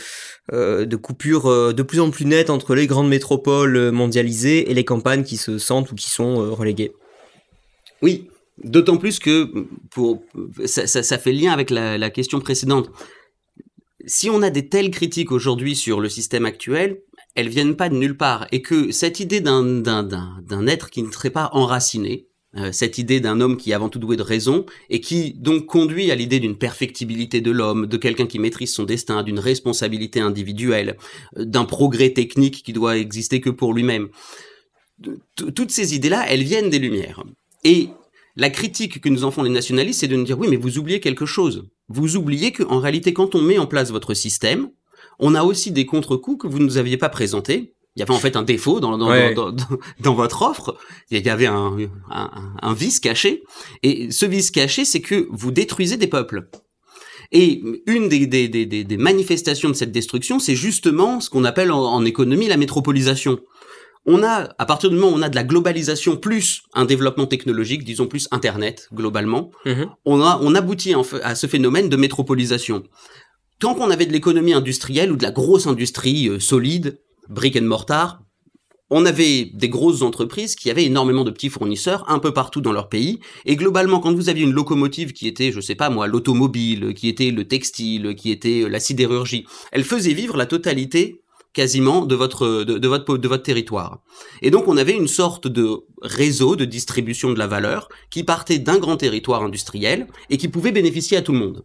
[0.53, 4.75] euh, de coupure euh, de plus en plus nette entre les grandes métropoles mondialisées et
[4.75, 6.93] les campagnes qui se sentent ou qui sont euh, reléguées.
[8.03, 8.29] Oui,
[8.63, 10.25] d'autant plus que pour,
[10.65, 12.91] ça, ça, fait lien avec la, question précédente.
[14.05, 17.01] Si on a des telles critiques aujourd'hui sur le système actuel,
[17.37, 18.49] elles viennent pas de nulle part.
[18.51, 22.32] Et que cette idée d'un être qui ne serait pas enraciné, euh,
[22.73, 26.11] cette idée d'un homme qui est avant tout doué de raison et qui donc conduit
[26.11, 30.97] à l'idée d'une perfectibilité de l'homme, de quelqu'un qui maîtrise son destin, d'une responsabilité individuelle,
[31.39, 34.09] euh, d'un progrès technique qui doit exister que pour lui-même.
[35.35, 37.25] Toutes ces idées-là, elles viennent des Lumières.
[37.65, 37.89] Et
[38.37, 40.79] la critique que nous en font les nationalistes, c'est de nous dire oui, mais vous
[40.79, 41.69] oubliez quelque chose.
[41.89, 44.71] Vous oubliez qu'en réalité, quand on met en place votre système,
[45.19, 48.15] on a aussi des contre-coups que vous ne nous aviez pas présentés, il y avait
[48.15, 49.55] en fait un défaut dans, dans, dans,
[50.01, 50.77] dans, votre offre.
[51.11, 51.77] Il y avait un,
[52.11, 52.31] un,
[52.63, 53.43] un, vice caché.
[53.83, 56.49] Et ce vice caché, c'est que vous détruisez des peuples.
[57.33, 61.71] Et une des, des, des, des manifestations de cette destruction, c'est justement ce qu'on appelle
[61.71, 63.41] en, économie la métropolisation.
[64.05, 67.27] On a, à partir du moment où on a de la globalisation plus un développement
[67.27, 69.89] technologique, disons plus Internet globalement, mm-hmm.
[70.05, 72.83] on, a, on aboutit à ce phénomène de métropolisation.
[73.61, 76.99] Tant qu'on avait de l'économie industrielle ou de la grosse industrie euh, solide,
[77.29, 78.23] brick and mortar,
[78.95, 82.73] on avait des grosses entreprises qui avaient énormément de petits fournisseurs un peu partout dans
[82.73, 83.21] leur pays.
[83.47, 87.09] Et globalement, quand vous aviez une locomotive qui était, je sais pas moi, l'automobile, qui
[87.09, 91.23] était le textile, qui était la sidérurgie, elle faisait vivre la totalité
[91.55, 94.03] quasiment de votre, de, votre, de votre territoire.
[94.43, 98.59] Et donc on avait une sorte de réseau de distribution de la valeur qui partait
[98.59, 101.65] d'un grand territoire industriel et qui pouvait bénéficier à tout le monde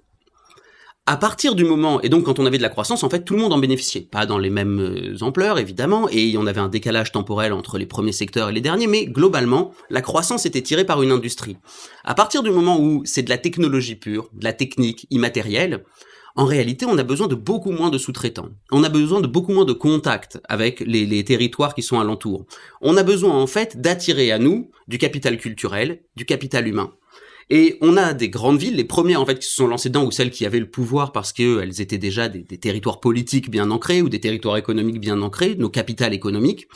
[1.09, 3.33] à partir du moment, et donc quand on avait de la croissance, en fait, tout
[3.33, 4.01] le monde en bénéficiait.
[4.01, 7.85] Pas dans les mêmes euh, ampleurs, évidemment, et on avait un décalage temporel entre les
[7.85, 11.55] premiers secteurs et les derniers, mais globalement, la croissance était tirée par une industrie.
[12.03, 15.85] À partir du moment où c'est de la technologie pure, de la technique immatérielle,
[16.35, 18.49] en réalité, on a besoin de beaucoup moins de sous-traitants.
[18.71, 22.45] On a besoin de beaucoup moins de contacts avec les, les territoires qui sont alentours.
[22.81, 26.91] On a besoin, en fait, d'attirer à nous du capital culturel, du capital humain.
[27.49, 30.05] Et on a des grandes villes, les premières en fait qui se sont lancées dedans,
[30.05, 33.71] ou celles qui avaient le pouvoir parce qu'elles étaient déjà des, des, territoires politiques bien
[33.71, 36.67] ancrés ou des territoires économiques bien ancrés, nos capitales économiques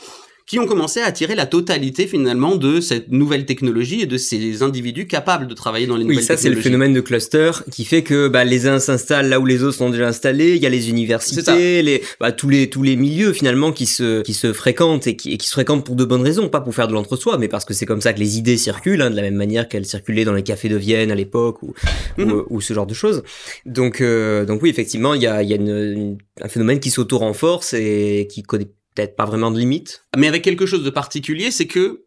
[0.46, 4.62] qui ont commencé à attirer la totalité finalement de cette nouvelle technologie et de ces
[4.62, 6.32] individus capables de travailler dans les nouvelles technologies.
[6.32, 9.40] Oui, ça c'est le phénomène de cluster qui fait que bah, les uns s'installent là
[9.40, 10.56] où les autres sont déjà installés.
[10.56, 14.22] Il y a les universités, les bah, tous les tous les milieux finalement qui se
[14.22, 16.74] qui se fréquentent et qui, et qui se fréquentent pour de bonnes raisons, pas pour
[16.74, 19.16] faire de l'entre-soi, mais parce que c'est comme ça que les idées circulent, hein, de
[19.16, 21.74] la même manière qu'elles circulaient dans les cafés de Vienne à l'époque ou,
[22.18, 22.60] ou, mhm.
[22.60, 23.22] ce genre de choses.
[23.66, 26.90] Donc euh, donc oui effectivement il y a il y a une, un phénomène qui
[26.90, 30.04] s'auto-renforce et qui connaît peut-être pas vraiment de limite.
[30.16, 32.04] Mais avec quelque chose de particulier, c'est que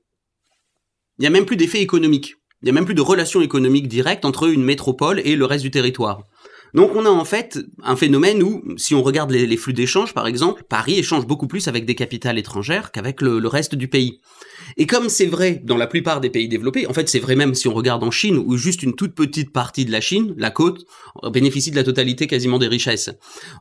[1.17, 2.35] il n'y a même plus d'effet économique.
[2.61, 5.63] Il n'y a même plus de relation économique directe entre une métropole et le reste
[5.63, 6.23] du territoire.
[6.75, 10.27] Donc on a en fait un phénomène où, si on regarde les, flux d'échange par
[10.27, 14.19] exemple, Paris échange beaucoup plus avec des capitales étrangères qu'avec le, reste du pays.
[14.75, 17.55] Et comme c'est vrai dans la plupart des pays développés, en fait c'est vrai même
[17.55, 20.51] si on regarde en Chine, où juste une toute petite partie de la Chine, la
[20.51, 20.85] côte,
[21.31, 23.09] bénéficie de la totalité quasiment des richesses.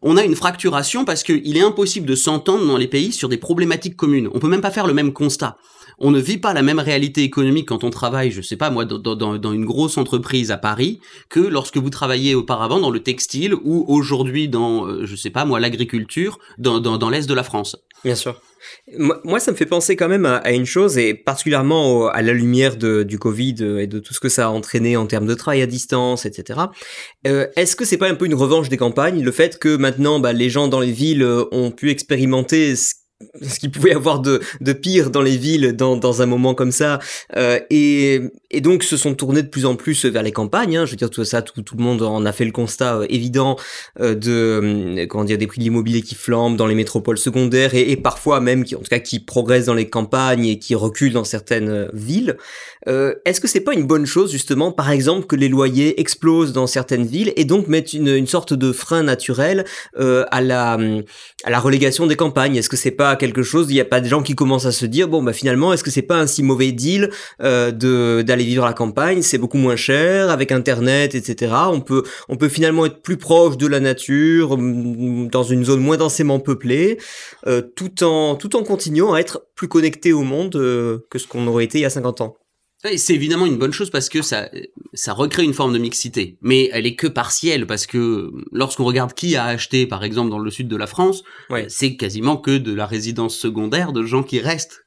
[0.03, 3.39] On a une fracturation parce qu'il est impossible de s'entendre dans les pays sur des
[3.39, 4.29] problématiques communes.
[4.35, 5.57] On peut même pas faire le même constat
[5.99, 8.85] on ne vit pas la même réalité économique quand on travaille, je sais pas moi,
[8.85, 13.85] dans, une grosse entreprise à Paris, que lorsque vous travaillez auparavant dans le textile ou
[13.89, 17.77] aujourd'hui dans, euh, je sais pas moi, l'agriculture dans, l'est de la France.
[18.05, 18.41] Bien sûr.
[18.97, 22.77] Moi, ça me fait penser quand même à, une chose, et particulièrement à la lumière
[22.77, 25.67] du Covid et de tout ce que ça a entraîné en termes de travail à
[25.67, 26.61] distance, etc.
[27.27, 30.19] Euh, est-ce que c'est pas un peu une revanche des campagnes, le fait que maintenant
[30.19, 32.95] bah, les gens dans les villes euh, ont pu expérimenter ce
[33.43, 36.55] ce qu'il pouvait y avoir de, de pire dans les villes dans, dans un moment
[36.55, 36.99] comme ça
[37.37, 40.87] euh, et, et donc se sont tournés de plus en plus vers les campagnes hein.
[40.87, 43.07] je veux dire tout ça tout, tout le monde en a fait le constat euh,
[43.09, 43.57] évident
[44.01, 47.75] euh, de euh, comment dire des prix de l'immobilier qui flambent dans les métropoles secondaires
[47.75, 50.75] et, et, parfois même qui en tout cas qui progressent dans les campagnes et qui
[50.75, 52.37] reculent dans certaines euh, villes
[52.89, 56.53] euh, est-ce que c'est pas une bonne chose justement par exemple que les loyers explosent
[56.53, 59.65] dans certaines villes et donc mettent une, une sorte de frein naturel
[59.97, 60.79] à la
[61.45, 62.57] à la relégation des campagnes?
[62.57, 64.73] Est-ce que c'est pas quelque chose, il n'y a pas des gens qui commencent à
[64.73, 67.11] se dire bon bah finalement est-ce que c'est pas un si mauvais deal
[67.43, 71.53] euh, de d'aller vivre à la campagne, c'est beaucoup moins cher avec internet etc.
[71.71, 75.81] On peut on peut finalement être plus proche de la nature mm, dans une zone
[75.81, 76.99] moins densément peuplée,
[77.47, 81.27] euh, tout en tout en continuant à être plus connecté au monde euh, que ce
[81.27, 82.37] qu'on aurait été il y a 50 ans.
[82.97, 84.51] C'est évidemment une bonne chose parce que ça,
[84.93, 86.37] ça recrée une forme de mixité.
[86.43, 90.39] Mais elle est que partielle parce que lorsqu'on regarde qui a acheté, par exemple, dans
[90.39, 91.25] le sud de la France,
[91.69, 94.84] c'est quasiment que de la résidence secondaire de gens qui restent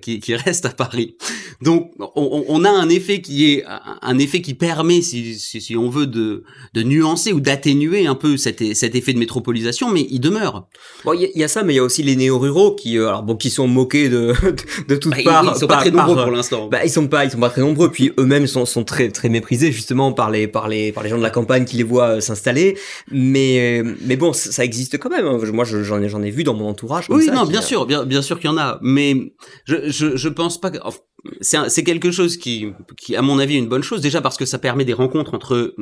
[0.00, 1.16] qui, qui, reste à Paris.
[1.62, 3.64] Donc on, on, a un effet qui est
[4.02, 8.14] un effet qui permet, si, si, si on veut, de, de nuancer ou d'atténuer un
[8.14, 10.68] peu cet, cet, effet de métropolisation, mais il demeure.
[11.04, 13.22] Bon, il y, a ça, mais il y a aussi les néo-ruraux qui, euh, alors
[13.22, 14.32] bon, qui sont moqués de
[14.88, 15.52] de, toutes bah, parts.
[15.54, 16.68] Ils, sont pas très nombreux pour l'instant.
[16.68, 17.90] Bah, ils sont pas, ils sont pas très nombreux.
[17.90, 21.18] Puis eux-mêmes sont, sont très très méprisés justement par les par les par les gens
[21.18, 22.76] de la campagne qui les voient euh, s'installer.
[23.10, 25.26] Mais mais bon, ça existe quand même.
[25.26, 25.38] Hein.
[25.52, 27.06] Moi, j'en ai j'en ai vu dans mon entourage.
[27.10, 29.32] oui, non, bien sûr, bien bien sûr qu'il y en a, mais
[29.64, 30.78] je, je, je pense pas que
[31.40, 34.00] c'est quelque chose qui, qui, à mon avis, est une bonne chose.
[34.00, 35.74] Déjà parce que ça permet des rencontres entre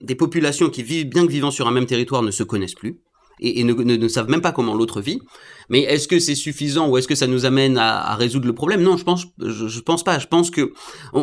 [0.00, 3.00] des populations qui vivent, bien que vivant sur un même territoire, ne se connaissent plus
[3.40, 5.20] et, et ne, ne, savent même pas comment l'autre vit.
[5.68, 8.54] Mais est-ce que c'est suffisant ou est-ce que ça nous amène à, à, résoudre le
[8.54, 8.82] problème?
[8.82, 10.18] Non, je pense, je, je, pense pas.
[10.18, 10.72] Je pense que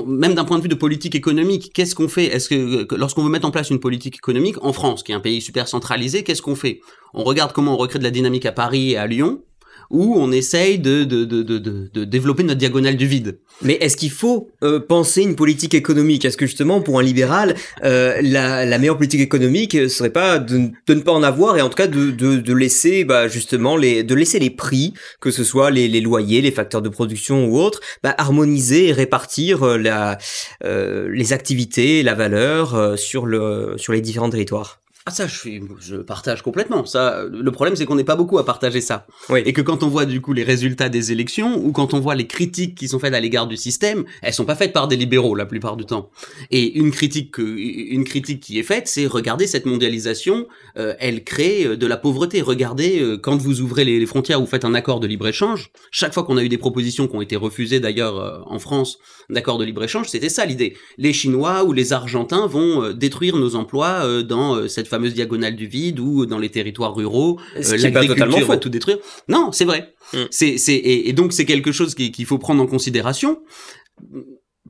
[0.05, 2.25] même d'un point de vue de politique économique, qu'est-ce qu'on fait?
[2.25, 5.19] Est-ce que lorsqu'on veut mettre en place une politique économique en France, qui est un
[5.19, 6.81] pays super centralisé, qu'est-ce qu'on fait?
[7.13, 9.41] On regarde comment on recrée de la dynamique à Paris et à Lyon
[9.89, 11.57] où on essaye de, de, de, de,
[11.93, 13.39] de développer notre diagonale du vide.
[13.61, 16.23] Mais est-ce qu'il faut euh, penser une politique économique?
[16.25, 20.71] Est-ce que justement, pour un libéral, euh, la, la, meilleure politique économique serait pas de,
[20.87, 24.03] ne pas en avoir et en tout cas de, de, de laisser bah, justement les,
[24.03, 27.59] de laisser les prix, que ce soit les, les loyers, les facteurs de production ou
[27.59, 30.17] autres, bah, harmoniser et répartir euh, la,
[30.63, 34.81] euh, les activités, la valeur euh, sur, le, sur les différents territoires?
[35.05, 36.85] Ah ça, je, je partage complètement.
[36.85, 39.07] Ça, le problème, c'est qu'on n'est pas beaucoup à partager ça.
[39.29, 39.41] Oui.
[39.45, 42.15] Et que quand on voit du coup les résultats des élections ou quand on voit
[42.15, 44.97] les critiques qui sont faites à l'égard du système, elles sont pas faites par des
[44.97, 46.09] libéraux la plupart du temps.
[46.51, 51.65] Et une critique, une critique qui est faite, c'est regarder cette mondialisation, euh, elle crée
[51.65, 52.41] euh, de la pauvreté.
[52.41, 55.71] Regardez euh, quand vous ouvrez les, frontières, vous faites un accord de libre échange.
[55.91, 58.99] Chaque fois qu'on a eu des propositions qui ont été refusées d'ailleurs euh, en France
[59.29, 60.75] d'accord de libre échange, c'était ça l'idée.
[60.97, 65.55] Les Chinois ou les Argentins vont euh, détruire nos emplois dans cette fameuse fameuse diagonale
[65.55, 68.97] du vide ou dans les territoires ruraux, euh, l'agriculture va tout détruire.
[69.27, 69.93] Non, c'est vrai.
[70.13, 70.17] Mm.
[70.29, 73.39] C'est, c'est, et, et, donc c'est quelque chose qu'il faut prendre en considération.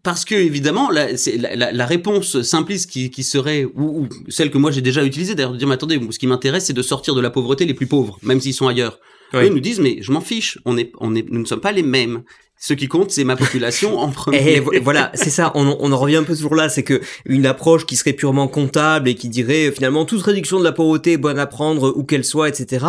[0.01, 1.09] Parce que évidemment, la,
[1.55, 5.35] la, la réponse simpliste qui, qui serait, ou, ou, celle que moi j'ai déjà utilisée,
[5.35, 7.73] d'ailleurs, de dire, mais attendez, ce qui m'intéresse, c'est de sortir de la pauvreté les
[7.73, 8.99] plus pauvres, même s'ils sont ailleurs.
[9.33, 9.45] Oui.
[9.45, 11.71] Eux nous disent, mais je m'en fiche, on est, on est, nous ne sommes pas
[11.71, 12.23] les mêmes.
[12.61, 14.61] Ce qui compte, c'est ma population en premier.
[14.73, 15.51] Et voilà, c'est ça.
[15.55, 19.07] On, en revient un peu toujours là, c'est que une approche qui serait purement comptable
[19.07, 22.49] et qui dirait finalement toute réduction de la pauvreté bonne à prendre où qu'elle soit,
[22.49, 22.85] etc.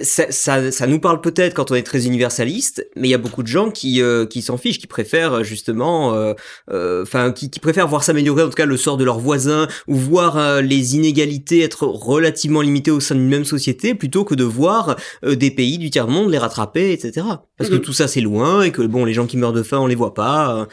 [0.00, 3.18] Ça, ça, ça nous parle peut-être quand on est très universaliste, mais il y a
[3.18, 6.34] beaucoup de gens qui euh, qui s'en fichent, qui préfèrent justement, euh,
[6.70, 9.18] euh, enfin, euh, qui, qui, préfèrent voir s'améliorer en tout cas le sort de leurs
[9.18, 14.24] voisins ou voir euh, les inégalités être relativement limitées au sein d'une même société, plutôt
[14.24, 14.96] que de voir
[15.26, 17.26] des pays du tiers monde les rattraper, etc.
[17.60, 17.80] Parce que mm-hmm.
[17.82, 19.94] tout ça c'est loin et que bon les gens qui meurent de faim, on les
[19.94, 20.66] voit pas.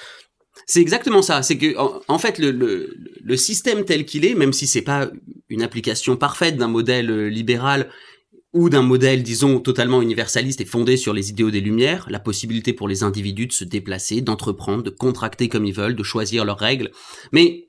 [0.66, 1.44] C'est exactement ça.
[1.44, 5.10] C'est que, en, fait, le, le, le, système tel qu'il est, même si c'est pas
[5.50, 7.90] une application parfaite d'un modèle euh, libéral
[8.54, 12.74] ou d'un modèle, disons, totalement universaliste et fondé sur les idéaux des Lumières, la possibilité
[12.74, 16.60] pour les individus de se déplacer, d'entreprendre, de contracter comme ils veulent, de choisir leurs
[16.60, 16.92] règles.
[17.32, 17.68] Mais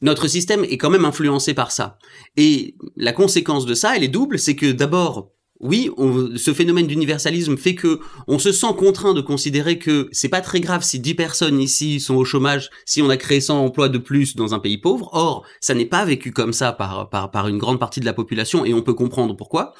[0.00, 1.98] notre système est quand même influencé par ça.
[2.36, 5.90] Et la conséquence de ça, elle est double, c'est que d'abord, oui,
[6.36, 10.60] ce phénomène d'universalisme fait que on se sent contraint de considérer que c'est pas très
[10.60, 13.98] grave si 10 personnes ici sont au chômage, si on a créé 100 emplois de
[13.98, 15.08] plus dans un pays pauvre.
[15.12, 18.12] Or, ça n'est pas vécu comme ça par, par, par une grande partie de la
[18.12, 19.74] population et on peut comprendre pourquoi.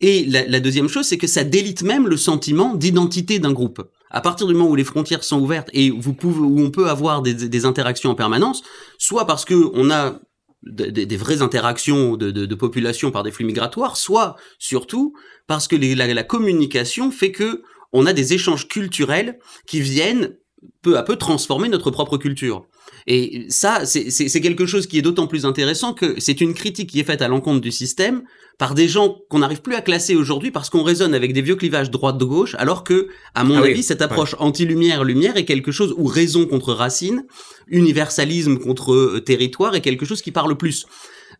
[0.00, 3.82] Et la, deuxième chose, c'est que ça délite même le sentiment d'identité d'un groupe.
[4.10, 6.02] À partir du moment où les frontières sont ouvertes et où
[6.58, 8.62] on peut avoir des, des interactions en permanence,
[8.98, 10.18] soit parce que on a
[10.62, 15.14] des, vraies interactions de, de, population par des flux migratoires, soit surtout
[15.46, 20.36] parce que la, communication fait que on a des échanges culturels qui viennent
[20.80, 22.66] peu à peu transformer notre propre culture.
[23.06, 27.00] Et ça, c'est quelque chose qui est d'autant plus intéressant que c'est une critique qui
[27.00, 28.22] est faite à l'encontre du système
[28.58, 31.56] par des gens qu'on n'arrive plus à classer aujourd'hui parce qu'on raisonne avec des vieux
[31.56, 36.06] clivages droite-gauche, alors que, à mon ah avis, cette approche anti-lumière-lumière est quelque chose où
[36.06, 37.24] raison contre racine,
[37.66, 40.86] universalisme contre euh, territoire est quelque chose qui parle plus.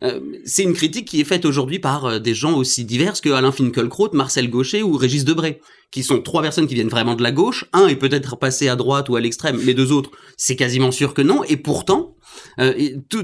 [0.03, 3.29] Euh, c'est une critique qui est faite aujourd'hui par euh, des gens aussi divers que
[3.29, 5.59] Alain Finkielkraut, Marcel Gaucher ou Régis Debray,
[5.91, 7.65] qui sont trois personnes qui viennent vraiment de la gauche.
[7.71, 11.13] Un est peut-être passé à droite ou à l'extrême, les deux autres, c'est quasiment sûr
[11.13, 11.43] que non.
[11.43, 12.15] Et pourtant,
[12.59, 12.73] euh,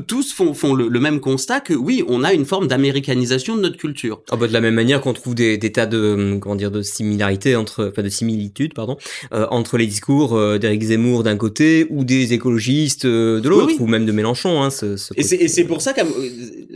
[0.07, 3.77] tous font, font le, même constat que oui, on a une forme d'américanisation de notre
[3.77, 4.21] culture.
[4.30, 7.55] Bah de la même manière qu'on trouve des, tas de hum, comment dire de similarités
[7.55, 8.97] entre, enfin de similitudes pardon,
[9.34, 13.88] euh, entre les discours euh, d'Éric Zemmour d'un côté ou des écologistes de l'autre, ou
[13.88, 14.61] même de Mélenchon.
[14.61, 16.01] Hein, ce, et c'est pour ça que,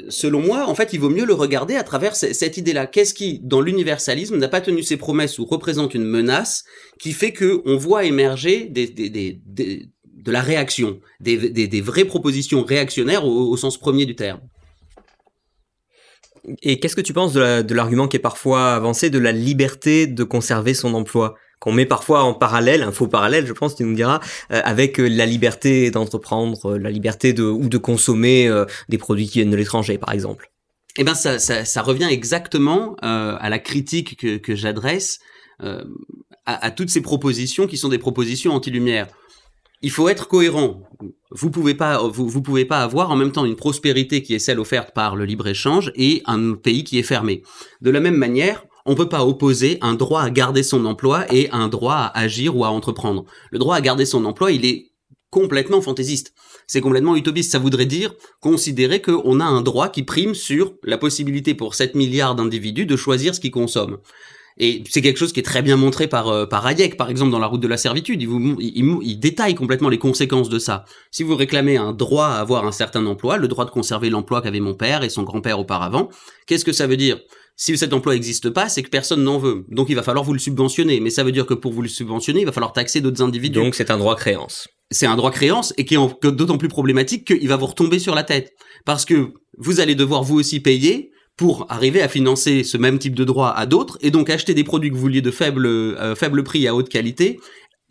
[0.09, 2.87] selon moi, en fait, il vaut mieux le regarder à travers cette idée-là.
[2.87, 6.63] Qu'est-ce qui, dans l'universalisme, n'a pas tenu ses promesses ou représente une menace
[6.99, 13.77] qui fait que on voit émerger de la réaction, des, vraies propositions réactionnaires au, sens
[13.77, 14.41] premier du terme.
[16.61, 20.23] Et qu'est-ce que tu penses de l'argument qui est parfois avancé de la liberté de
[20.23, 21.35] conserver son emploi?
[21.63, 24.19] Qu'on met parfois en parallèle, un faux parallèle, je pense, tu nous diras,
[24.51, 28.51] euh, avec euh, la liberté d'entreprendre, euh, la liberté de ou de consommer
[28.89, 30.51] des produits qui viennent de l'étranger, par exemple.
[30.97, 35.19] Eh ben, ça, revient exactement à la critique que, j'adresse
[35.59, 35.85] à,
[36.45, 39.07] à, toutes ces propositions qui sont des propositions anti-lumière
[39.85, 40.81] il faut être cohérent.
[41.31, 44.39] Vous pouvez pas, vous, vous pouvez pas avoir en même temps une prospérité qui est
[44.39, 47.43] celle offerte par le libre échange et un pays qui est fermé.
[47.81, 51.49] De la même manière, on peut pas opposer un droit à garder son emploi et
[51.51, 53.25] un droit à agir ou à entreprendre.
[53.51, 54.91] Le droit à garder son emploi, il est
[55.29, 56.33] complètement fantaisiste.
[56.67, 57.51] C'est complètement utopiste.
[57.51, 61.95] Ça voudrait dire considérer qu'on a un droit qui prime sur la possibilité pour 7
[61.95, 63.97] milliards d'individus de choisir ce qu'ils consomment.
[64.57, 67.31] Et c'est quelque chose qui est très bien montré par, euh, par Hayek, par exemple,
[67.31, 68.21] dans La route de la servitude.
[68.21, 70.85] Il, détaille complètement les conséquences de ça.
[71.09, 74.41] Si vous réclamez un droit à avoir un certain emploi, le droit de conserver l'emploi
[74.41, 76.09] qu'avait mon père et son grand-père auparavant,
[76.45, 77.19] qu'est-ce que ça veut dire?
[77.55, 79.65] Si cet emploi n'existe pas, c'est que personne n'en veut.
[79.69, 80.99] Donc il va falloir vous le subventionner.
[80.99, 83.59] Mais ça veut dire que pour vous le subventionner, il va falloir taxer d'autres individus.
[83.59, 84.67] Donc c'est un droit créance.
[84.91, 88.15] C'est un droit créance et qui est d'autant plus problématique qu'il va vous retomber sur
[88.15, 88.51] la tête.
[88.85, 93.15] Parce que vous allez devoir vous aussi payer pour arriver à financer ce même type
[93.15, 96.15] de droit à d'autres et donc acheter des produits que vous vouliez de faible, euh,
[96.15, 97.39] faible prix à haute qualité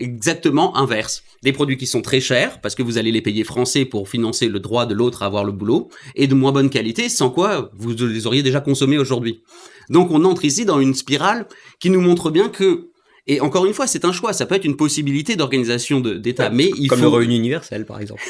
[0.03, 1.22] exactement inverse.
[1.42, 4.48] Des produits qui sont très chers, parce que vous allez les payer français pour financer
[4.48, 7.70] le droit de l'autre à avoir le boulot, et de moins bonne qualité, sans quoi
[7.76, 9.42] vous les auriez déjà consommés aujourd'hui.
[9.88, 11.46] Donc on entre ici dans une spirale
[11.80, 12.88] qui nous montre bien que
[13.28, 14.32] et encore une fois, c'est un choix.
[14.32, 17.05] Ça peut être une possibilité d'organisation d'État, mais il Comme faut...
[17.05, 18.22] le revenu universel, par exemple.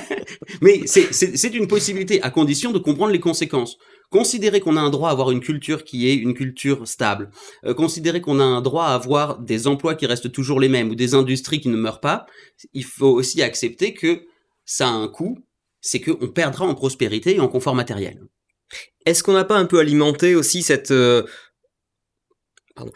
[0.62, 3.76] mais c'est une possibilité à condition de comprendre les conséquences.
[4.10, 7.30] Considérer qu'on a un droit à avoir une culture qui est une culture stable,
[7.64, 10.90] euh, considérer qu'on a un droit à avoir des emplois qui restent toujours les mêmes
[10.90, 12.26] ou des industries qui ne meurent pas,
[12.72, 14.24] il faut aussi accepter que
[14.64, 15.38] ça a un coût,
[15.80, 18.20] c'est qu'on perdra en prospérité et en confort matériel.
[19.06, 20.90] Est-ce qu'on n'a pas un peu alimenté aussi cette...
[20.90, 21.22] Euh,
[22.74, 22.92] pardon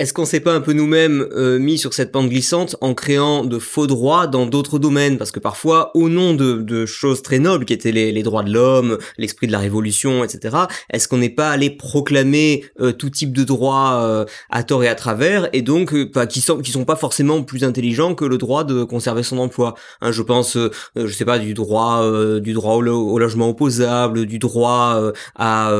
[0.00, 3.44] est-ce qu'on s'est pas un peu nous-mêmes euh, mis sur cette pente glissante en créant
[3.44, 5.18] de faux droits dans d'autres domaines?
[5.18, 8.98] Parce que parfois, au nom de, choses très nobles qui étaient les, droits de l'homme,
[9.16, 10.56] l'esprit de la révolution, etc.,
[10.90, 14.88] est-ce qu'on n'est pas allé proclamer euh, tout type de droits euh, à tort et
[14.88, 15.92] à travers, et donc
[16.28, 19.74] qui sont qui sont pas forcément plus intelligents que le droit de conserver son emploi?
[20.00, 20.56] Hein, Je pense,
[20.94, 25.72] je sais pas, du droit du droit au, logement opposable, du droit à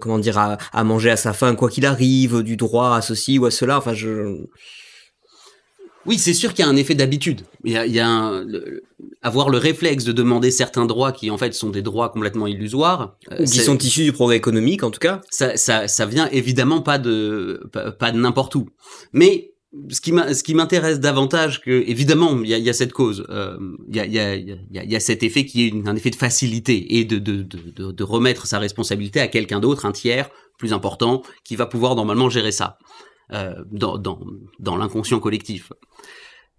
[0.00, 3.38] comment dire à, à, manger à sa faim quoi qu'il arrive, du droit à ceci
[3.46, 3.78] à cela.
[3.78, 4.44] Enfin, je.
[6.06, 7.42] Oui, c'est sûr qu'il y a un effet d'habitude.
[7.64, 8.44] Il y a,
[9.22, 13.16] avoir le réflexe de demander certains droits qui en fait sont des droits complètement illusoires,
[13.32, 15.22] euh, qui sont issus du progrès économique en tout cas.
[15.30, 18.68] Ça, ça, ça vient évidemment pas de pas, de n'importe où.
[19.12, 19.54] Mais
[19.90, 23.26] ce qui ce qui m'intéresse davantage que évidemment il y a, y a, cette cause,
[23.30, 23.56] euh,
[23.88, 26.98] il y, a, y, a, y, a, cet effet qui est un effet de facilité
[26.98, 30.28] et de de, de, de remettre sa responsabilité à quelqu'un d'autre, un tiers
[30.58, 32.78] plus important, qui va pouvoir normalement gérer ça.
[33.32, 35.72] Euh, dans, l'inconscient collectif.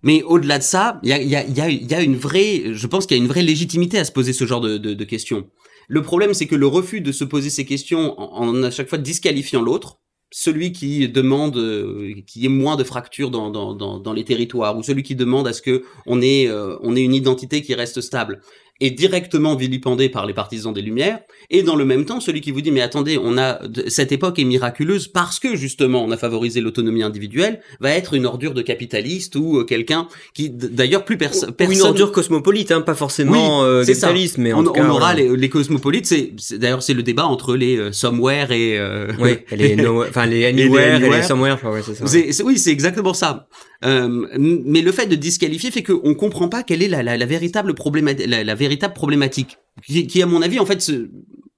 [0.01, 3.29] Mais au-delà de ça, il y a, une vraie, je pense qu'il y a une
[3.29, 5.47] vraie légitimité à se poser ce genre de, questions.
[5.87, 8.97] Le problème, c'est que le refus de se poser ces questions en, à chaque fois
[8.97, 9.99] disqualifiant l'autre,
[10.31, 15.03] celui qui demande euh, qu'il y ait moins de fractures dans, les territoires, ou celui
[15.03, 18.41] qui demande à ce que on ait, euh, ait une identité qui reste stable,
[18.81, 21.19] est directement vilipendé par les partisans des Lumières,
[21.49, 24.37] et dans le même temps, celui qui vous dit mais attendez, on a cette époque
[24.39, 28.61] est miraculeuse parce que justement on a favorisé l'autonomie individuelle, va être une ordure de
[28.61, 31.75] capitaliste ou euh, quelqu'un qui d'ailleurs plus perso personne.
[31.75, 34.89] Une ordure cosmopolite, hein, pas forcément oui, euh, capitaliste, mais en on, tout cas, on
[34.89, 35.29] aura voilà.
[35.31, 36.05] les, les, cosmopolites.
[36.05, 40.25] C'est d'ailleurs c'est le débat entre les euh, somewhere et euh, oui, les no, enfin
[40.25, 41.57] les anywhere et les, et les somewhere.
[41.63, 42.03] Ouais, c'est ça.
[42.03, 42.43] Ouais.
[42.43, 43.47] Oui, c'est exactement ça.
[43.85, 47.25] Euh, mais le fait de disqualifier fait qu'on comprend pas quelle est la, la, la
[47.25, 51.09] véritable problématique, la, la, véritable problématique, qui, qui, à mon avis en fait se,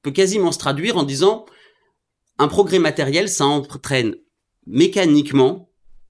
[0.01, 1.45] peut quasiment se traduire en disant
[2.37, 4.15] un progrès matériel, ça entraîne
[4.65, 5.69] mécaniquement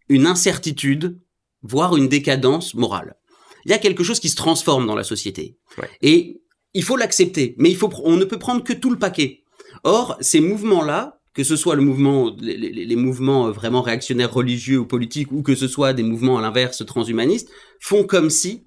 [0.09, 1.19] une incertitude,
[1.61, 3.15] voire une décadence morale.
[3.65, 5.89] Il y a quelque chose qui se transforme dans la société, ouais.
[6.01, 6.41] et
[6.73, 7.55] il faut l'accepter.
[7.57, 9.43] Mais il faut, on ne peut prendre que tout le paquet.
[9.83, 15.53] Or, ces mouvements-là, que ce soit les, mouvements vraiment réactionnaires religieux ou politiques, ou que
[15.53, 17.47] ce soit des mouvements à l'inverse transhumanistes,
[17.79, 18.63] font comme si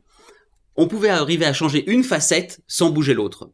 [0.77, 3.51] on pouvait arriver à changer une facette sans bouger l'autre.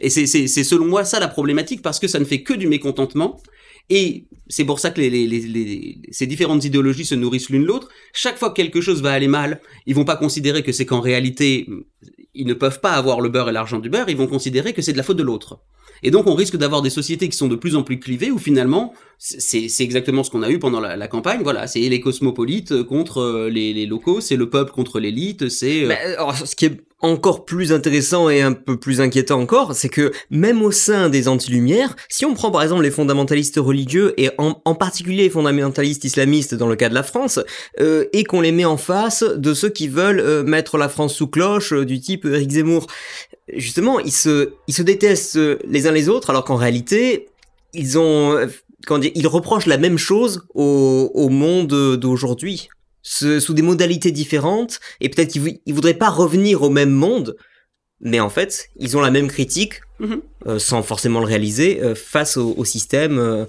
[0.00, 3.40] Et c'est selon moi ça la problématique parce que ça ne fait que du mécontentement.
[3.88, 5.00] Et c'est pour ça que
[6.10, 7.88] ces différentes idéologies se nourrissent l'une l'autre.
[8.12, 11.00] Chaque fois que quelque chose va aller mal, ils vont pas considérer que c'est qu'en
[11.00, 11.68] réalité,
[12.34, 14.82] ils ne peuvent pas avoir le beurre et l'argent du beurre, ils vont considérer que
[14.82, 15.60] c'est de la faute de l'autre.
[16.02, 18.38] Et donc on risque d'avoir des sociétés qui sont de plus en plus clivées où
[18.38, 21.40] finalement c'est exactement ce qu'on a eu pendant la, campagne.
[21.42, 25.84] Voilà, c'est les cosmopolites contre les, les locaux, c'est le peuple contre l'élite, c'est.
[25.84, 26.32] Euh...
[26.44, 30.62] ce qui est encore plus intéressant et un peu plus inquiétant encore, c'est que même
[30.62, 34.74] au sein des anti-lumières, si on prend par exemple les fondamentalistes religieux et en, en
[34.74, 37.40] particulier les fondamentalistes islamistes dans le cas de la France,
[37.80, 41.14] euh, et qu'on les met en face de ceux qui veulent euh, mettre la France
[41.14, 42.86] sous cloche euh, du type Eric Zemmour,
[43.56, 47.28] justement, ils se, ils se détestent les uns les autres alors qu'en réalité,
[47.72, 48.48] ils ont,
[48.86, 52.68] quand dire, ils reprochent la même chose au, au monde d'aujourd'hui
[53.02, 57.36] sous des modalités différentes, et peut-être qu'ils ne voudraient pas revenir au même monde,
[58.00, 60.20] mais en fait, ils ont la même critique, mm -hmm.
[60.46, 63.44] euh, sans forcément le réaliser, euh, face au, au système euh,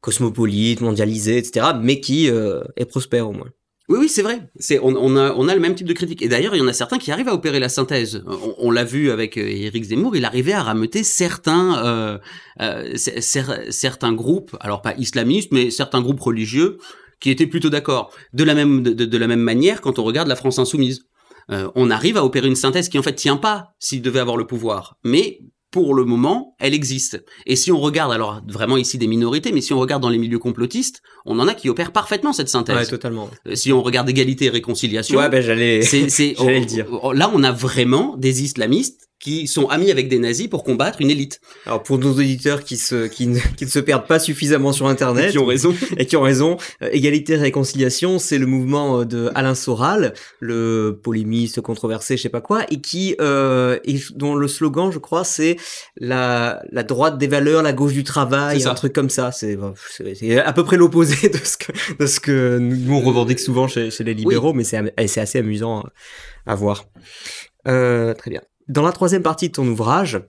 [0.00, 3.50] cosmopolite, mondialisé, etc., mais qui euh, est prospère au moins.
[3.90, 4.48] Oui, oui, c'est vrai.
[4.60, 6.22] C'est on, on, a on a le même type de critique.
[6.22, 8.22] Et d'ailleurs, il y en a certains qui arrivent à opérer la synthèse.
[8.24, 12.18] On, on l'a vu avec Éric Zemmour, il arrivait à rameuter certains euh,
[12.60, 16.78] euh, certains groupes, alors pas islamistes, mais certains groupes religieux
[17.18, 18.12] qui étaient plutôt d'accord.
[18.32, 21.06] De la même de, de, la même manière, quand on regarde la France insoumise,
[21.50, 24.36] euh, on arrive à opérer une synthèse qui en fait tient pas s'il devait avoir
[24.36, 27.22] le pouvoir, mais pour le moment, elle existe.
[27.46, 30.18] Et si on regarde, alors vraiment ici des minorités, mais si on regarde dans les
[30.18, 32.76] milieux complotistes, on en a qui opèrent parfaitement cette synthèse.
[32.76, 33.30] Ouais, totalement.
[33.46, 36.86] Euh, si on regarde égalité et réconciliation, ouais, ben j'allais, j'allais le dire.
[37.14, 41.10] Là, on a vraiment des islamistes qui sont amis avec des nazis pour combattre une
[41.10, 41.40] élite.
[41.66, 44.88] Alors pour nos auditeurs qui se qui ne, qui ne se perdent pas suffisamment sur
[44.88, 48.46] internet et qui ont raison et qui ont raison, euh, égalité et réconciliation, c'est le
[48.46, 54.00] mouvement de Alain Soral, le polémiste controversé, je sais pas quoi, et qui euh, et
[54.14, 55.58] dont le slogan, je crois, c'est
[55.98, 59.32] la la droite des valeurs, la gauche du travail, un truc comme ça.
[59.32, 59.58] C'est
[60.14, 63.68] c'est à peu près l'opposé de ce que de ce que nous on revendique souvent
[63.68, 64.56] chez, chez les libéraux, oui.
[64.56, 65.84] mais c'est c'est assez amusant
[66.46, 66.86] à voir.
[67.68, 68.40] Euh, très bien
[68.70, 70.20] dans la troisième partie de ton ouvrage,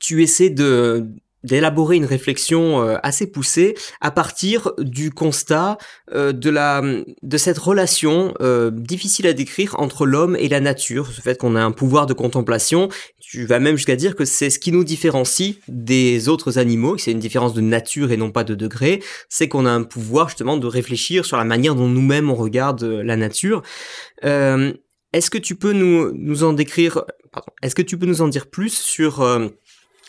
[0.00, 1.06] tu essaies de
[1.44, 5.76] d'élaborer une réflexion euh, assez poussée à partir du constat
[6.14, 6.82] euh, de la
[7.22, 11.56] de cette relation euh, difficile à décrire entre l'homme et la nature, ce fait qu'on
[11.56, 12.88] a un pouvoir de contemplation.
[13.18, 17.00] Tu vas même jusqu'à dire que c'est ce qui nous différencie des autres animaux, que
[17.00, 20.28] c'est une différence de nature et non pas de degré, c'est qu'on a un pouvoir
[20.28, 23.62] justement de réfléchir sur la manière dont nous-mêmes on regarde la nature.
[25.12, 27.04] Est-ce que tu peux nous, nous en décrire,
[27.62, 29.48] est-ce que tu peux nous en dire plus sur, euh,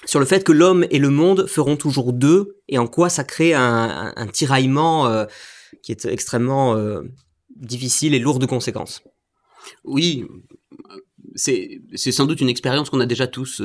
[0.05, 3.23] sur le fait que l'homme et le monde feront toujours deux et en quoi ça
[3.23, 5.25] crée un, un, tiraillement euh,
[5.81, 7.01] qui est extrêmement euh,
[7.55, 9.03] difficile et lourd de conséquences?
[9.83, 10.25] Oui,
[11.35, 13.61] c'est sans doute une expérience qu'on a déjà tous,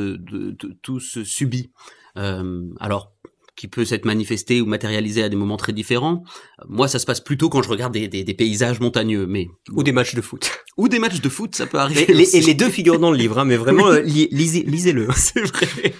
[0.83, 1.71] tous subi.
[2.15, 3.13] alors,
[3.59, 6.23] qui peut s'être manifesté ou matérialisé à des moments très différents.
[6.69, 9.83] Moi, ça se passe plutôt quand je regarde des, des, des paysages montagneux, mais ou
[9.83, 10.53] des matchs de foot.
[10.77, 12.09] Ou des matchs de foot, ça peut arriver.
[12.09, 14.29] Et les, et les deux figurent dans le livre, hein, mais vraiment, oui.
[14.31, 15.09] lisez, lisez-le.
[15.17, 15.93] C'est vrai.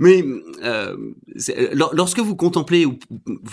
[0.00, 0.24] mais
[0.64, 0.96] euh,
[1.92, 2.86] lorsque vous contemplez,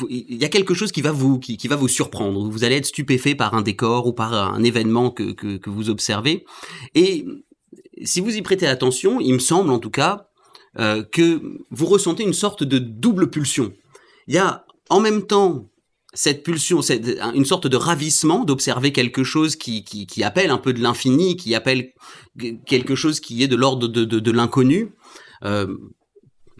[0.10, 2.50] il y a quelque chose qui va vous qui, qui, va vous surprendre.
[2.50, 5.92] Vous allez être stupéfait par un décor ou par un événement que, que, que vous
[5.92, 6.44] observez.
[6.96, 7.24] Et
[8.04, 10.29] si vous y prêtez attention, il me semble en tout cas
[10.78, 11.42] euh, que
[11.72, 13.74] vous ressentez une sorte de double pulsion.
[14.28, 15.70] Il y a en même temps
[16.14, 16.82] cette pulsion,
[17.36, 21.54] une sorte de ravissement d'observer quelque chose qui, qui, appelle un peu de l'infini, qui
[21.54, 21.94] appelle
[22.66, 24.92] quelque chose qui est de l'ordre de, de, l'inconnu.
[25.44, 25.68] Euh,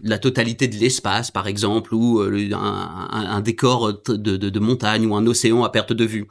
[0.02, 5.06] la totalité de l'espace, par exemple, ou euh, un, un, décor de, de, de, montagne
[5.06, 6.26] ou un océan à perte de vue.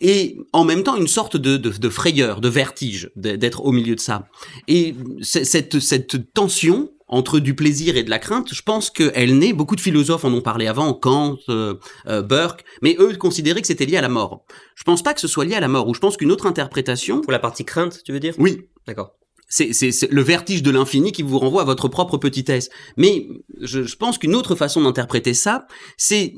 [0.00, 4.00] Et en même temps, une sorte de, de frayeur, de vertige d'être au milieu de
[4.00, 4.28] ça.
[4.68, 9.52] Et cette, cette tension entre du plaisir et de la crainte, je pense qu'elle naît,
[9.52, 11.74] beaucoup de philosophes en ont parlé avant, Kant, euh,
[12.06, 14.44] euh, Burke, mais eux considéraient que c'était lié à la mort.
[14.74, 16.46] Je pense pas que ce soit lié à la mort, ou je pense qu'une autre
[16.46, 17.20] interprétation...
[17.22, 18.34] Pour la partie crainte, tu veux dire?
[18.38, 18.68] Oui.
[18.86, 19.12] D'accord.
[19.48, 19.72] C'est,
[20.10, 22.68] le vertige de l'infini qui vous renvoie à votre propre petitesse.
[22.98, 23.26] Mais
[23.60, 26.34] je, je pense qu'une autre façon d'interpréter ça, c'est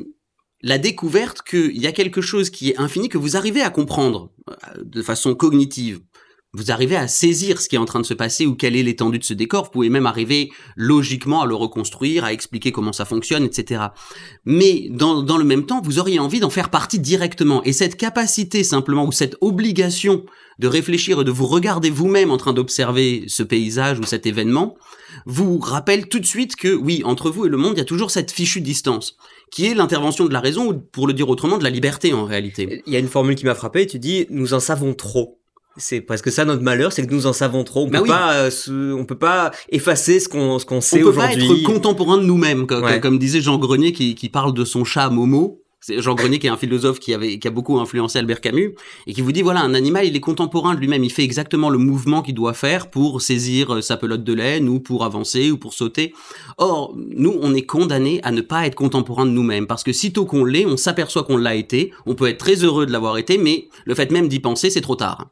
[0.63, 4.31] la découverte qu'il y a quelque chose qui est infini que vous arrivez à comprendre
[4.49, 4.55] euh,
[4.85, 6.01] de façon cognitive
[6.53, 8.83] vous arrivez à saisir ce qui est en train de se passer ou quelle est
[8.83, 9.65] l'étendue de ce décor.
[9.65, 13.85] Vous pouvez même arriver logiquement à le reconstruire, à expliquer comment ça fonctionne, etc.
[14.45, 17.63] Mais dans, le même temps, vous auriez envie d'en faire partie directement.
[17.63, 20.25] Et cette capacité simplement ou cette obligation
[20.59, 24.77] de réfléchir et de vous regarder vous-même en train d'observer ce paysage ou cet événement,
[25.27, 27.87] vous rappelle tout de suite que oui, entre vous et le monde, il y a
[27.87, 29.17] toujours cette fichue distance,
[29.51, 32.25] qui est l'intervention de la raison ou, pour le dire autrement, de la liberté en
[32.25, 32.83] réalité.
[32.87, 35.40] Il y a une formule qui m'a frappé, tu dis, nous en savons trop.
[35.77, 37.85] C'est presque ça notre malheur, c'est que nous en savons trop.
[37.85, 41.45] On bah peut pas, euh, on peut pas effacer ce qu'on ce qu'on sait aujourd'hui.
[41.45, 44.65] On peut pas être contemporain de nous-mêmes, comme, disait Jean Grenier qui, qui parle de
[44.65, 45.63] son chat Momo.
[45.89, 48.75] Jean Grenier qui est un philosophe qui avait qui a beaucoup influencé Albert Camus
[49.07, 51.71] et qui vous dit voilà un animal il est contemporain de lui-même il fait exactement
[51.71, 55.51] le mouvement qu'il doit faire pour saisir euh, sa pelote de laine ou pour avancer
[55.51, 56.13] ou pour sauter.
[56.59, 60.27] Or nous on est condamné à ne pas être contemporain de nous-mêmes parce que sitôt
[60.27, 63.39] qu'on l'est on s'aperçoit qu'on l'a été on peut être très heureux de l'avoir été
[63.39, 65.31] mais le fait même d'y penser c'est trop tard.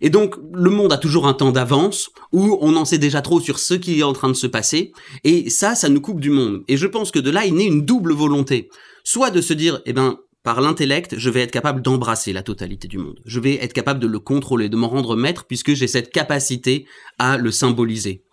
[0.00, 3.40] Et donc, le monde a toujours un temps d'avance où on en sait déjà trop
[3.40, 4.92] sur ce qui est en train de se passer.
[5.24, 6.62] Et ça, ça nous coupe du monde.
[6.68, 8.68] Et je pense que de là, il naît une double volonté.
[9.02, 12.88] Soit de se dire, eh ben, par l'intellect, je vais être capable d'embrasser la totalité
[12.88, 13.20] du monde.
[13.26, 16.86] Je vais être capable de le contrôler, de m'en rendre maître, puisque j'ai cette capacité
[17.18, 18.24] à le symboliser.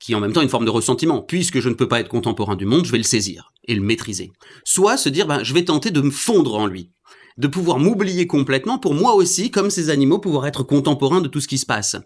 [0.00, 1.22] Qui en même temps une forme de ressentiment.
[1.22, 3.82] Puisque je ne peux pas être contemporain du monde, je vais le saisir et le
[3.82, 4.32] maîtriser.
[4.64, 6.90] Soit se dire, ben, je vais tenter de me fondre en lui
[7.38, 11.40] de pouvoir m'oublier complètement pour moi aussi, comme ces animaux, pouvoir être contemporain de tout
[11.40, 11.96] ce qui se passe.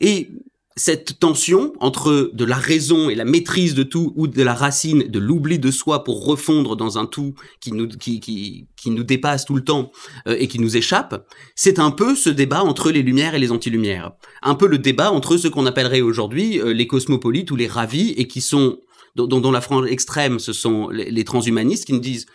[0.00, 0.30] Et
[0.78, 5.04] cette tension entre de la raison et la maîtrise de tout ou de la racine
[5.04, 9.02] de l'oubli de soi pour refondre dans un tout qui nous qui qui, qui nous
[9.02, 9.90] dépasse tout le temps
[10.28, 13.52] euh, et qui nous échappe, c'est un peu ce débat entre les lumières et les
[13.52, 14.12] antilumières.
[14.42, 18.10] Un peu le débat entre ce qu'on appellerait aujourd'hui euh, les cosmopolites ou les ravis
[18.18, 18.78] et qui sont
[19.14, 22.26] dont, dont la frange extrême ce sont les, transhumanistes qui nous disent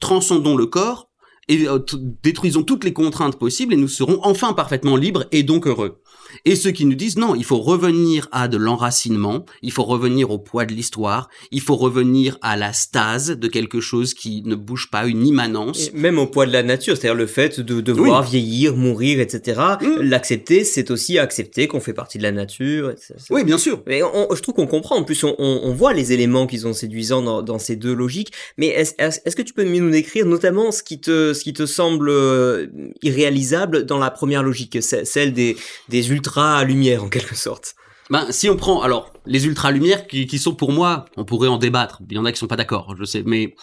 [0.00, 1.10] transcendons le corps
[1.46, 1.78] et euh,
[2.24, 6.00] détruisons toutes les contraintes possibles et nous serons enfin parfaitement libres et donc heureux.
[6.44, 10.30] Et ceux qui nous disent non, il faut revenir à de l'enracinement, il faut revenir
[10.30, 14.54] au poids de l'histoire, il faut revenir à la stase de quelque chose qui ne
[14.54, 15.90] bouge pas, une immanence.
[15.94, 19.60] même au poids de la nature, c'est-à-dire le fait de devoir vieillir, mourir, etc.
[19.80, 20.02] Mm.
[20.02, 22.94] L'accepter, c'est aussi accepter qu'on fait partie de la nature.
[23.30, 23.82] Oui, bien sûr.
[23.86, 24.96] Mais je trouve qu'on comprend.
[24.96, 28.32] En plus, on, on, voit les éléments qui sont séduisants dans, dans ces deux logiques.
[28.58, 31.66] Mais est-ce est que tu peux nous décrire notamment ce qui te ce qui te
[31.66, 32.66] semble euh,
[33.02, 35.56] irréalisable dans la première logique, celle des,
[35.88, 37.74] des ultra-lumières en quelque sorte
[38.10, 41.56] ben, si on prend, alors, les ultra-lumières qui, qui, sont pour moi, on pourrait en
[41.56, 43.54] débattre, il y en a qui sont pas d'accord, je sais, mais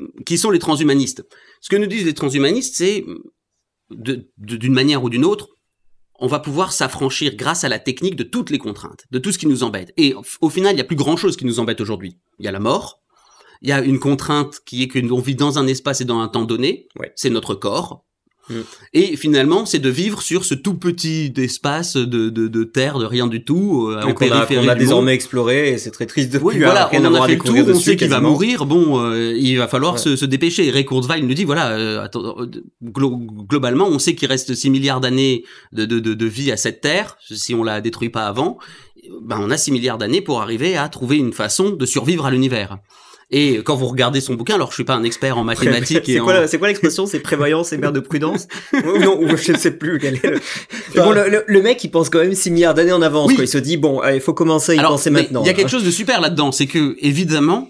[0.00, 1.24] euh, qui sont les transhumanistes?
[1.60, 3.04] Ce que nous disent les transhumanistes, c'est,
[3.90, 5.50] d'une manière ou d'une autre,
[6.18, 9.38] on va pouvoir s'affranchir grâce à la technique de toutes les contraintes, de tout ce
[9.38, 9.92] qui nous embête.
[9.96, 12.18] Et au final, il n'y a plus grand chose qui nous embête aujourd'hui.
[12.40, 13.00] Il y a la mort,
[13.62, 16.28] il y a une contrainte qui est qu'on vit dans un espace et dans un
[16.28, 16.88] temps donné.
[17.14, 18.04] C'est notre corps.
[18.48, 18.54] Mm.
[18.92, 23.06] Et finalement, c'est de vivre sur ce tout petit espace de, de, de terre, de
[23.06, 25.70] rien du tout, euh, qu'on a, a désormais exploré.
[25.70, 27.96] Et c'est très triste de oui, voilà, on en a fait le tour, on sait
[27.96, 28.66] qu'il va mourir.
[28.66, 30.70] Bon, euh, il va falloir se, se, dépêcher.
[30.70, 32.46] Ray Kurzweil nous dit voilà, euh, attends, euh,
[32.82, 36.80] globalement, on sait qu'il reste 6 milliards d'années de, de, de, de vie à cette
[36.80, 38.58] terre, si on la détruit pas avant.
[39.22, 42.30] Ben, on a 6 milliards d'années pour arriver à trouver une façon de survivre à
[42.30, 42.78] l'univers.
[43.36, 46.04] Et quand vous regardez son bouquin, alors je suis pas un expert en mathématiques.
[46.06, 47.04] c'est quoi, quoi l'expression?
[47.04, 48.46] C'est prévoyance et mère de prudence?
[48.84, 49.98] Non, je ne sais plus.
[49.98, 50.40] Quel est le...
[50.94, 53.32] Bon, le, mec, il pense quand même 6 milliards d'années en avance.
[53.34, 53.42] Quoi.
[53.42, 55.42] Il se dit bon, il faut commencer à y penser maintenant.
[55.42, 57.68] Il y a quelque chose de super là-dedans, c'est que évidemment,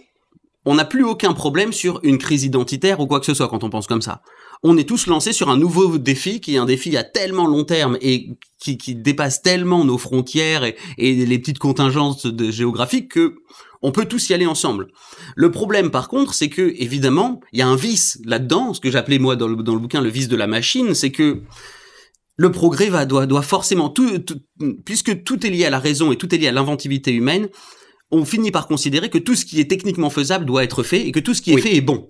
[0.67, 3.65] on n'a plus aucun problème sur une crise identitaire ou quoi que ce soit quand
[3.65, 4.21] on pense comme ça.
[4.63, 7.65] On est tous lancés sur un nouveau défi qui est un défi à tellement long
[7.65, 13.13] terme et qui, qui dépasse tellement nos frontières et, et les petites contingences de, géographiques
[13.13, 13.37] que
[13.85, 14.89] on peut tous y aller ensemble.
[15.37, 18.91] Le problème, par contre, c'est que, évidemment, il y a un vice là-dedans, ce que
[18.91, 21.43] j'appelais moi dans le, dans le bouquin le vice de la machine, c'est que
[22.37, 24.09] le progrès va doit, doit forcément tout,
[24.87, 27.49] puisque tout est lié à la raison et tout est lié à l'inventivité humaine,
[28.11, 31.13] on finit par considérer que tout ce qui est techniquement faisable doit être fait et
[31.13, 32.09] que tout ce qui est fait est bon.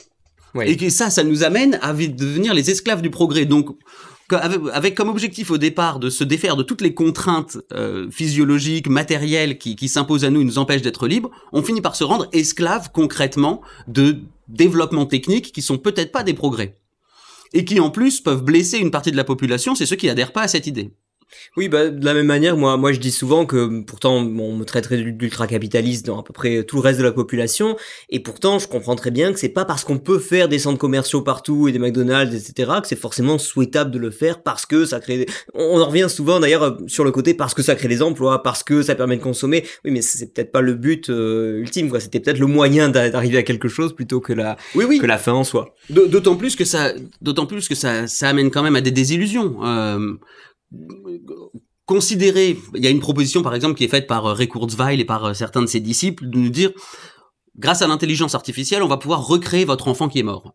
[0.64, 3.46] Et que ça, ça nous amène à devenir les esclaves du progrès.
[3.46, 3.70] Donc,
[4.30, 9.58] avec, comme objectif au départ de se défaire de toutes les contraintes euh, physiologiques, matérielles
[9.58, 12.28] qui, qui s'imposent à nous et nous empêchent d'être libres, on finit par se rendre
[12.32, 14.18] esclaves concrètement de
[14.48, 16.76] développements techniques qui sont peut-être pas des progrès
[17.52, 20.32] et qui en plus peuvent blesser une partie de la population, c'est ceux qui adhèrent
[20.32, 20.90] pas à cette idée.
[21.56, 24.64] Oui, bah, de la même manière, moi, moi je dis souvent que pourtant on me
[24.64, 27.76] traiterait d'ultra-capitaliste dans à peu près tout le reste de la population,
[28.10, 30.78] et pourtant je comprends très bien que c'est pas parce qu'on peut faire des centres
[30.78, 34.84] commerciaux partout et des McDonald's, etc., que c'est forcément souhaitable de le faire parce que
[34.84, 35.18] ça crée...
[35.18, 35.26] Des...
[35.54, 38.62] On en revient souvent d'ailleurs sur le côté parce que ça crée des emplois, parce
[38.62, 39.64] que ça permet de consommer.
[39.84, 42.00] Oui, mais c'est peut-être pas le but euh, ultime, quoi.
[42.00, 44.98] C'était peut-être le moyen d'arriver à quelque chose plutôt que la, oui, oui.
[44.98, 45.74] que la fin en soi.
[45.90, 49.56] D'autant plus que ça, d'autant plus que ça, ça amène quand même à des désillusions.
[49.64, 50.14] Euh,
[51.86, 55.00] considérer, il y a une proposition par exemple qui est faite par euh, Ray Kurzweil
[55.00, 56.72] et par euh, certains de ses disciples de nous dire,
[57.56, 60.54] grâce à l'intelligence artificielle, on va pouvoir recréer votre enfant qui est mort.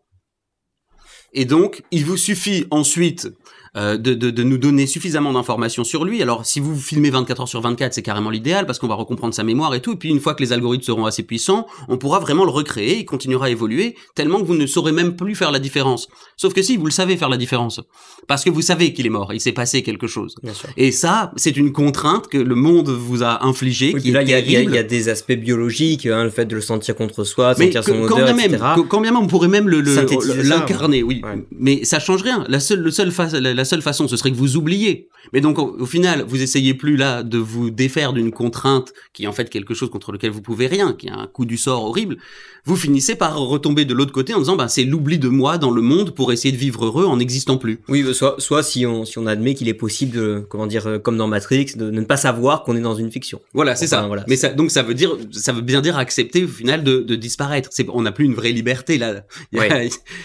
[1.32, 3.28] Et donc, il vous suffit ensuite
[3.76, 6.20] euh, de, de, de, nous donner suffisamment d'informations sur lui.
[6.22, 9.32] Alors, si vous filmez 24 heures sur 24, c'est carrément l'idéal parce qu'on va recomprendre
[9.32, 9.92] sa mémoire et tout.
[9.92, 12.98] Et puis, une fois que les algorithmes seront assez puissants, on pourra vraiment le recréer.
[12.98, 16.08] Il continuera à évoluer tellement que vous ne saurez même plus faire la différence.
[16.36, 17.80] Sauf que si, vous le savez faire la différence.
[18.26, 19.32] Parce que vous savez qu'il est mort.
[19.32, 20.34] Il s'est passé quelque chose.
[20.76, 23.94] Et ça, c'est une contrainte que le monde vous a infligée.
[23.94, 26.96] qui là, il y, y, a des aspects biologiques, hein, le fait de le sentir
[26.96, 28.62] contre soi, de sentir son quand odeur, bien etc.
[28.76, 31.22] Même, quand bien même, on pourrait même l'incarner, oui.
[31.56, 32.44] Mais ça change rien.
[32.48, 35.09] La seule, le seul la seule façon, ce serait que vous oubliez.
[35.32, 39.26] Mais donc, au, final, vous essayez plus là de vous défaire d'une contrainte qui est
[39.26, 41.84] en fait quelque chose contre lequel vous pouvez rien, qui est un coup du sort
[41.84, 42.16] horrible.
[42.64, 45.70] Vous finissez par retomber de l'autre côté en disant, bah, c'est l'oubli de moi dans
[45.70, 47.80] le monde pour essayer de vivre heureux en n'existant plus.
[47.88, 50.86] Oui, bah, soit, soit si on, si on admet qu'il est possible de, comment dire,
[50.86, 53.40] euh, comme dans Matrix, de ne pas savoir qu'on est dans une fiction.
[53.54, 54.02] Voilà, c'est ça.
[54.06, 54.24] Voilà.
[54.28, 57.14] Mais ça, donc ça veut dire, ça veut bien dire accepter au final de, de
[57.16, 57.70] disparaître.
[57.72, 59.24] C'est, on n'a plus une vraie liberté là.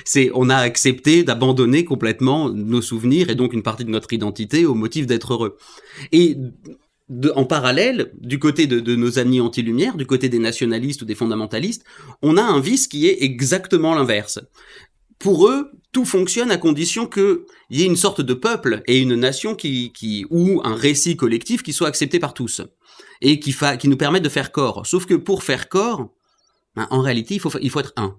[0.05, 4.65] c'est, on a accepté d'abandonner complètement nos souvenirs et donc une partie de notre identité
[4.65, 5.57] au motif d'être heureux.
[6.11, 6.37] Et
[7.35, 11.83] en parallèle, du côté de, nos amis anti-lumière, du côté des nationalistes ou des fondamentalistes,
[12.21, 14.39] on a un vice qui est exactement l'inverse.
[15.19, 19.15] Pour eux, tout fonctionne à condition qu'il y ait une sorte de peuple et une
[19.15, 22.61] nation qui, qui, ou un récit collectif qui soit accepté par tous
[23.21, 24.85] et qui, qui nous permette de faire corps.
[24.85, 26.09] Sauf que pour faire corps,
[26.75, 28.17] ben, en réalité, il faut, il faut être un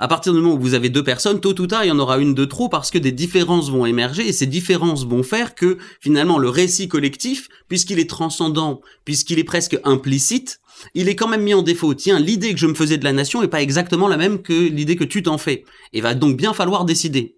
[0.00, 1.98] à partir du moment où vous avez deux personnes, tôt ou tard, il y en
[1.98, 5.56] aura une de trop parce que des différences vont émerger et ces différences vont faire
[5.56, 10.60] que finalement le récit collectif, puisqu'il est transcendant, puisqu'il est presque implicite,
[10.94, 11.94] il est quand même mis en défaut.
[11.94, 14.52] Tiens, l'idée que je me faisais de la nation est pas exactement la même que
[14.52, 15.64] l'idée que tu t'en fais.
[15.92, 17.36] Il va donc bien falloir décider.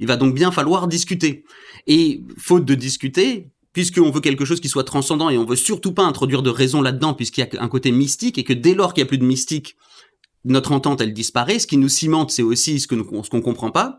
[0.00, 1.44] Il va donc bien falloir discuter.
[1.86, 5.92] Et faute de discuter, puisqu'on veut quelque chose qui soit transcendant et on veut surtout
[5.92, 8.94] pas introduire de raison là-dedans puisqu'il y a un côté mystique et que dès lors
[8.94, 9.76] qu'il y a plus de mystique,
[10.44, 11.58] notre entente, elle disparaît.
[11.58, 13.98] Ce qui nous cimente, c'est aussi ce que nous, ce qu'on comprend pas.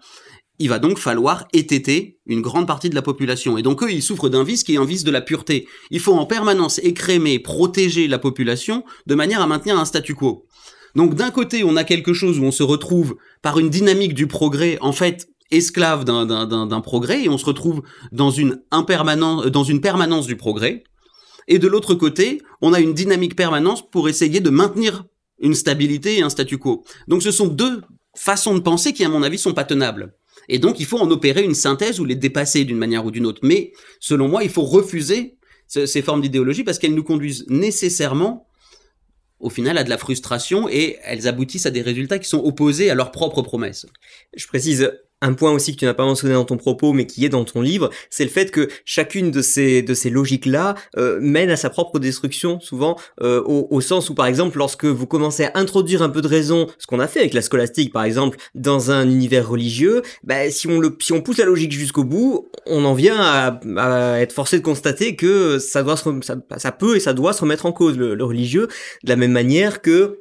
[0.61, 3.57] Il va donc falloir étêter une grande partie de la population.
[3.57, 5.67] Et donc eux, ils souffrent d'un vice qui est un vice de la pureté.
[5.89, 10.45] Il faut en permanence écrémer, protéger la population de manière à maintenir un statu quo.
[10.95, 14.27] Donc d'un côté, on a quelque chose où on se retrouve par une dynamique du
[14.27, 17.81] progrès, en fait, esclave d'un progrès, et on se retrouve
[18.11, 20.83] dans une, dans une permanence du progrès.
[21.47, 25.05] Et de l'autre côté, on a une dynamique permanente pour essayer de maintenir
[25.41, 26.83] une stabilité et un statu quo.
[27.07, 27.81] Donc ce sont deux
[28.15, 30.13] façons de penser qui, à mon avis, sont pas tenables.
[30.47, 33.25] Et donc il faut en opérer une synthèse ou les dépasser d'une manière ou d'une
[33.25, 33.41] autre.
[33.43, 35.37] Mais selon moi, il faut refuser
[35.67, 38.47] ces formes d'idéologie parce qu'elles nous conduisent nécessairement
[39.39, 42.89] au final à de la frustration et elles aboutissent à des résultats qui sont opposés
[42.89, 43.85] à leurs propres promesses.
[44.35, 44.91] Je précise
[45.21, 47.43] un point aussi que tu n'as pas mentionné dans ton propos, mais qui est dans
[47.45, 51.55] ton livre, c'est le fait que chacune de ces de ces logiques-là euh, mène à
[51.55, 55.51] sa propre destruction, souvent euh, au, au, sens où, par exemple, lorsque vous commencez à
[55.55, 58.91] introduire un peu de raison, ce qu'on a fait avec la scolastique, par exemple, dans
[58.91, 62.85] un univers religieux, bah, si on le si on pousse la logique jusqu'au bout, on
[62.85, 66.09] en vient à, être forcé de constater que ça doit se,
[66.57, 68.67] ça, peut et ça doit se remettre en cause le religieux,
[69.03, 70.19] de la même manière que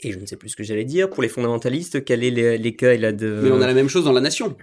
[0.00, 2.98] et je ne sais plus ce que j'allais dire, pour les fondamentalistes, quel est l'écueil
[2.98, 3.40] là de...
[3.42, 4.56] Mais on a la même chose dans la nation.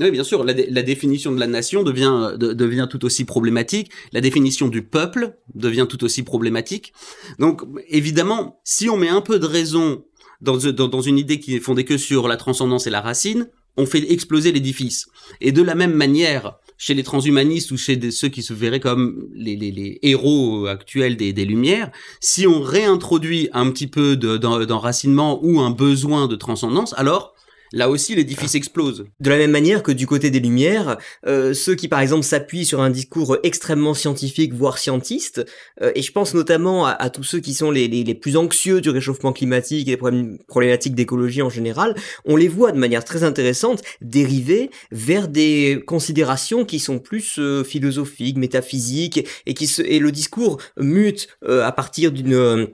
[0.00, 4.20] Oui, bien sûr, la, définition de la nation devient, de, devient tout aussi problématique, la
[4.20, 6.92] définition du peuple devient tout aussi problématique.
[7.38, 10.04] Donc, évidemment, si on met un peu de raison
[10.40, 13.48] dans, dans, dans une idée qui est fondée que sur la transcendance et la racine,
[13.76, 15.06] on fait exploser l'édifice.
[15.40, 19.28] Et de la même manière, chez les transhumanistes ou chez ceux qui se verraient comme
[19.34, 25.70] les, héros actuels des, des, Lumières, si on réintroduit un petit peu d'enracinement ou un
[25.70, 27.33] besoin de transcendance, alors
[27.74, 29.04] là aussi l'édifice explose.
[29.20, 30.96] De la même manière que du côté des Lumières,
[31.26, 35.44] euh, ceux qui par exemple s'appuient sur un discours extrêmement scientifique, voire scientiste,
[35.82, 39.32] euh, et je pense notamment à, tous ceux qui sont les, plus anxieux du réchauffement
[39.32, 41.94] climatique et des problématiques d'écologie en général,
[42.24, 47.64] on les voit de manière très intéressante dériver vers des considérations qui sont plus euh,
[47.64, 52.68] philosophiques, métaphysiques, et qui se, et le discours mute à partir d'une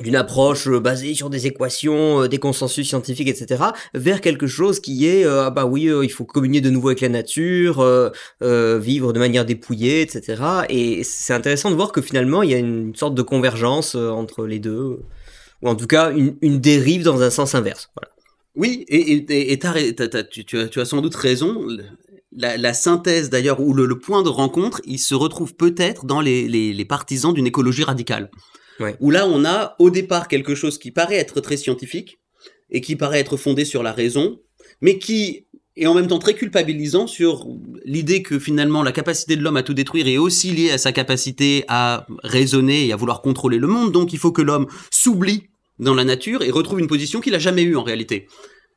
[0.00, 4.80] d'une approche euh, basée sur des équations, euh, des consensus scientifiques, etc., vers quelque chose
[4.80, 7.84] qui est, euh, ah bah oui, il faut communier de nouveau avec la nature,
[8.40, 10.42] vivre de manière dépouillée, etc.
[10.68, 14.46] Et c'est intéressant de voir que finalement, il y a une sorte de convergence entre
[14.46, 15.00] les deux,
[15.62, 17.90] ou en tout cas une, dérive dans un sens inverse.
[18.54, 21.66] Oui, et, et, tu, as, tu, as, sans doute raison.
[22.32, 26.84] La, synthèse d'ailleurs, ou le, point de rencontre, il se retrouve peut-être dans les, les
[26.84, 28.30] partisans d'une écologie radicale.
[29.00, 32.18] Où là, on a au départ quelque chose qui paraît être très scientifique
[32.70, 34.40] et qui paraît être fondé sur la raison,
[34.80, 35.46] mais qui
[35.76, 37.46] est en même temps très culpabilisant sur
[37.84, 40.92] l'idée que finalement la capacité de l'homme à tout détruire est aussi liée à sa
[40.92, 43.92] capacité à raisonner et à vouloir contrôler le monde.
[43.92, 45.48] Donc il faut que l'homme s'oublie
[45.78, 48.26] dans la nature et retrouve une position qu'il a jamais eue en réalité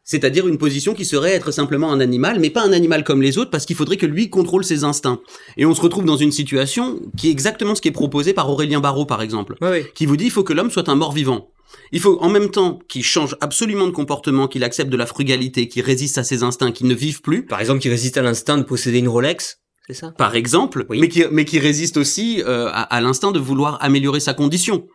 [0.10, 3.38] c'est-à-dire une position qui serait être simplement un animal, mais pas un animal comme les
[3.38, 5.20] autres, parce qu'il faudrait que lui contrôle ses instincts.
[5.56, 8.50] Et on se retrouve dans une situation qui est exactement ce qui est proposé par
[8.50, 9.56] Aurélien Barraud, par exemple,
[9.94, 11.52] qui vous dit il faut que l'homme soit un mort-vivant.
[11.92, 15.68] Il faut en même temps qu'il change absolument de comportement, qu'il accepte de la frugalité,
[15.68, 17.46] qu'il résiste à ses instincts, qu'il ne vive plus.
[17.46, 20.12] Par exemple, qu'il résiste à l'instinct de posséder une Rolex c'est ça?
[20.12, 24.36] Par exemple, mais, qui, mais qui résiste aussi euh, à, l'instinct de vouloir améliorer sa
[24.36, 24.88] condition,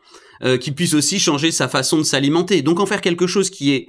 [0.45, 2.63] euh, qu'il puisse aussi changer sa façon de s'alimenter.
[2.63, 3.89] Donc en faire quelque chose qui est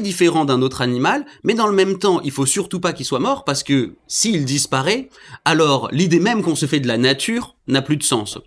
[0.00, 3.18] différent d'un autre animal, mais dans le même temps, il faut surtout pas qu'il soit
[3.18, 5.08] mort parce que s'il disparaît,
[5.44, 8.38] alors l'idée même qu'on se fait de la nature n'a plus de sens.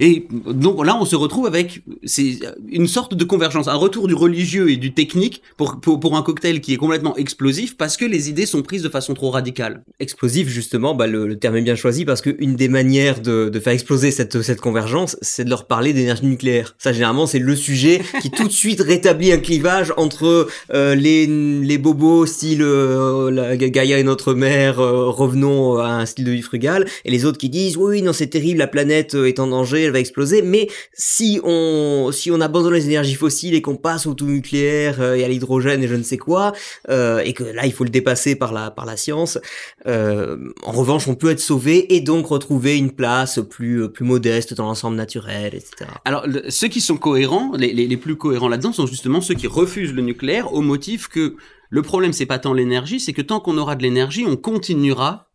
[0.00, 2.38] Et donc là, on se retrouve avec c'est
[2.68, 6.60] une sorte de convergence, un retour du religieux et du technique pour, pour, un cocktail
[6.60, 9.82] qui est complètement explosif parce que les idées sont prises de façon trop radicale.
[10.00, 14.10] Explosif, justement, bah, le, terme est bien choisi parce qu'une des manières de, faire exploser
[14.10, 16.74] cette, cette convergence, c'est de leur parler d'énergie nucléaire.
[16.78, 21.26] Ça, généralement, c'est le sujet qui tout de suite rétablit un clivage entre euh, les,
[21.26, 26.42] les bobos style euh, Gaïa et notre mère, euh, revenons à un style de vie
[26.42, 29.85] frugal, et les autres qui disent oui, non, c'est terrible, la planète est en danger,
[29.86, 30.42] elle va exploser.
[30.42, 35.02] Mais si on si on abandonne les énergies fossiles et qu'on passe au tout nucléaire
[35.14, 36.52] et à l'hydrogène et je ne sais quoi,
[36.88, 39.38] et que là il faut le dépasser par la par la science,
[39.86, 44.64] en revanche on peut être sauvé et donc retrouver une place plus plus modeste dans
[44.64, 45.90] l'ensemble naturel, etc.
[46.04, 49.46] Alors ceux qui sont cohérents, les, les, les plus cohérents là-dedans sont justement ceux qui
[49.46, 51.36] refusent le nucléaire au motif que
[51.70, 55.28] le problème c'est pas tant l'énergie, c'est que tant qu'on aura de l'énergie, on continuera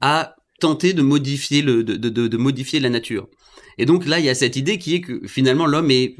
[0.00, 3.28] à tenter de modifier le de, de, de, modifier la nature.
[3.80, 6.14] Et donc là, il y a cette idée qui est que finalement l'homme est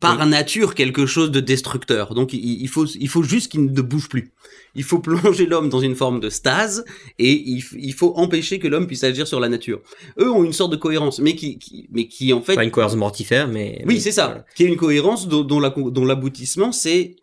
[0.00, 2.14] par nature quelque chose de destructeur.
[2.14, 4.32] Donc il, faut, il faut juste qu'il ne bouge plus.
[4.74, 6.84] Il faut plonger l'homme dans une forme de stase
[7.20, 9.80] et il, faut empêcher que l'homme puisse agir sur la nature.
[10.18, 12.56] Eux ont une sorte de cohérence, mais qui, mais qui en fait...
[12.56, 13.84] Pas une cohérence mortifère, mais...
[13.86, 14.44] Oui, c'est ça.
[14.56, 17.14] Qui est une cohérence dont, dont l'aboutissement, c'est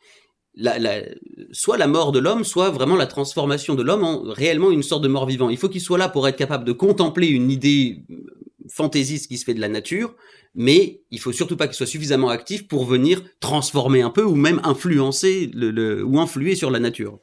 [0.55, 1.01] la, la,
[1.51, 5.03] soit la mort de l'homme, soit vraiment la transformation de l'homme en réellement une sorte
[5.03, 5.49] de mort vivant.
[5.49, 8.05] Il faut qu'il soit là pour être capable de contempler une idée
[8.69, 10.15] fantaisiste qui se fait de la nature,
[10.55, 14.35] mais il faut surtout pas qu'il soit suffisamment actif pour venir transformer un peu ou
[14.35, 17.19] même influencer le, ou influer sur la nature.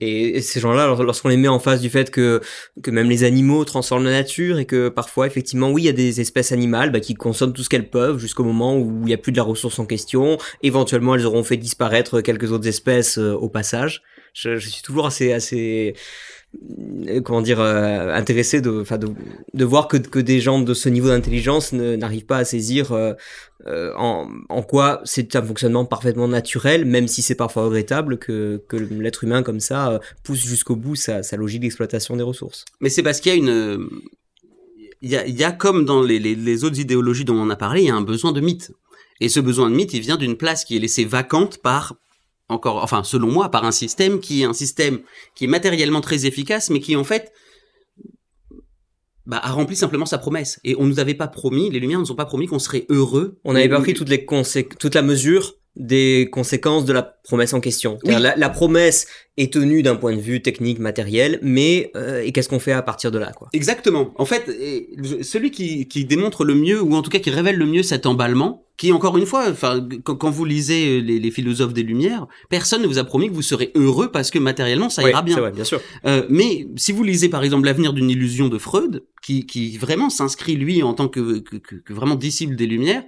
[0.00, 2.40] Et, ces gens-là, lorsqu'on les met en face du fait que,
[2.82, 5.92] que même les animaux transforment la nature et que parfois, effectivement, oui, il y a
[5.92, 9.14] des espèces animales bah, qui consomment tout ce qu'elles peuvent jusqu'au moment où il n'y
[9.14, 10.38] a plus de la ressource en question.
[10.62, 14.02] Éventuellement, elles auront fait disparaître quelques autres espèces euh, au passage.
[14.32, 15.94] Je, je, suis toujours assez, assez,
[17.24, 19.08] comment dire, euh, intéressé de, de,
[19.54, 23.14] de voir que, que des gens de ce niveau d'intelligence n'arrivent pas à saisir euh,
[23.96, 28.76] en, en, quoi c'est un fonctionnement parfaitement naturel, même si c'est parfois regrettable que, que
[28.76, 32.64] l'être humain comme ça pousse jusqu'au bout sa, sa logique d'exploitation des ressources.
[32.80, 33.88] Mais c'est parce qu'il y a une...
[35.02, 37.48] Il y a, il y a comme dans les, les, les autres idéologies dont on
[37.48, 38.70] a parlé, il y a un besoin de mythe.
[39.20, 41.94] Et ce besoin de mythe, il vient d'une place qui est laissée vacante par
[42.50, 45.00] encore, enfin, selon moi, par un système qui est un système
[45.34, 47.32] qui est matériellement très efficace, mais qui en fait
[49.26, 50.60] bah, a rempli simplement sa promesse.
[50.64, 53.38] Et on nous avait pas promis, les Lumières nous ont pas promis qu'on serait heureux.
[53.44, 57.60] On n'avait pas pris toutes les toute la mesure des conséquences de la promesse en
[57.60, 57.98] question.
[58.04, 59.06] La, promesse
[59.40, 62.82] est tenue d'un point de vue technique, matériel, mais euh, et qu'est-ce qu'on fait à
[62.82, 64.12] partir de là quoi Exactement.
[64.16, 64.50] En fait,
[65.22, 68.06] celui qui, qui démontre le mieux, ou en tout cas qui révèle le mieux cet
[68.06, 72.80] emballement, qui encore une fois, enfin, quand, vous lisez les, les, philosophes des Lumières, personne
[72.80, 75.38] ne vous a promis que vous serez heureux parce que matériellement ça ira bien.
[75.38, 75.82] Vrai, bien sûr.
[76.06, 80.08] Euh, mais si vous lisez par exemple l'avenir d'une illusion de Freud, qui, qui vraiment
[80.08, 83.02] s'inscrit lui en tant que, que, que, vraiment disciple des Lumières,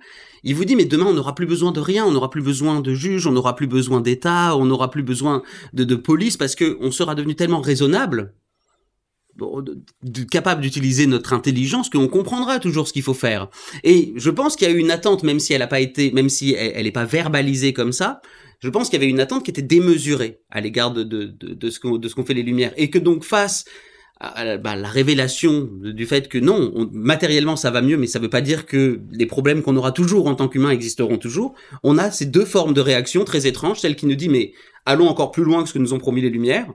[0.44, 2.80] il vous dit mais demain on n'aura plus besoin de rien, on n'aura plus besoin
[2.80, 6.54] de juges, on n'aura plus besoin d'État, on n'aura plus besoin de, de police parce
[6.54, 8.34] que on sera devenu tellement raisonnable
[10.30, 13.48] capable d'utiliser notre intelligence qu'on comprendra toujours ce qu'il faut faire.
[13.82, 16.10] Et je pense qu'il y a eu une attente, même si elle n'a pas été,
[16.12, 18.20] même si elle n'est pas verbalisée comme ça,
[18.60, 21.34] je pense qu'il y avait une attente qui était démesurée à l'égard de,
[21.70, 22.72] ce qu'ont fait les Lumières.
[22.76, 23.64] Et que donc face
[24.20, 28.24] à, bah, la révélation du fait que non, matériellement ça va mieux, mais ça ne
[28.24, 31.98] veut pas dire que les problèmes qu'on aura toujours en tant qu'humain existeront toujours, on
[31.98, 34.52] a ces deux formes de réaction très étranges, celle qui nous dit mais
[34.86, 36.72] allons encore plus loin que ce que nous ont promis les Lumières,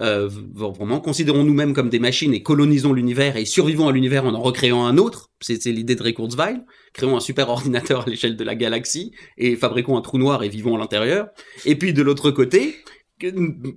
[0.00, 4.34] euh, vraiment, considérons nous-mêmes comme des machines et colonisons l'univers et survivons à l'univers en
[4.34, 5.30] en recréant un autre.
[5.40, 6.60] C'est l'idée de Ray Kurzweil.
[6.92, 10.48] Créons un super ordinateur à l'échelle de la galaxie et fabriquons un trou noir et
[10.48, 11.28] vivons à l'intérieur.
[11.64, 12.74] Et puis de l'autre côté,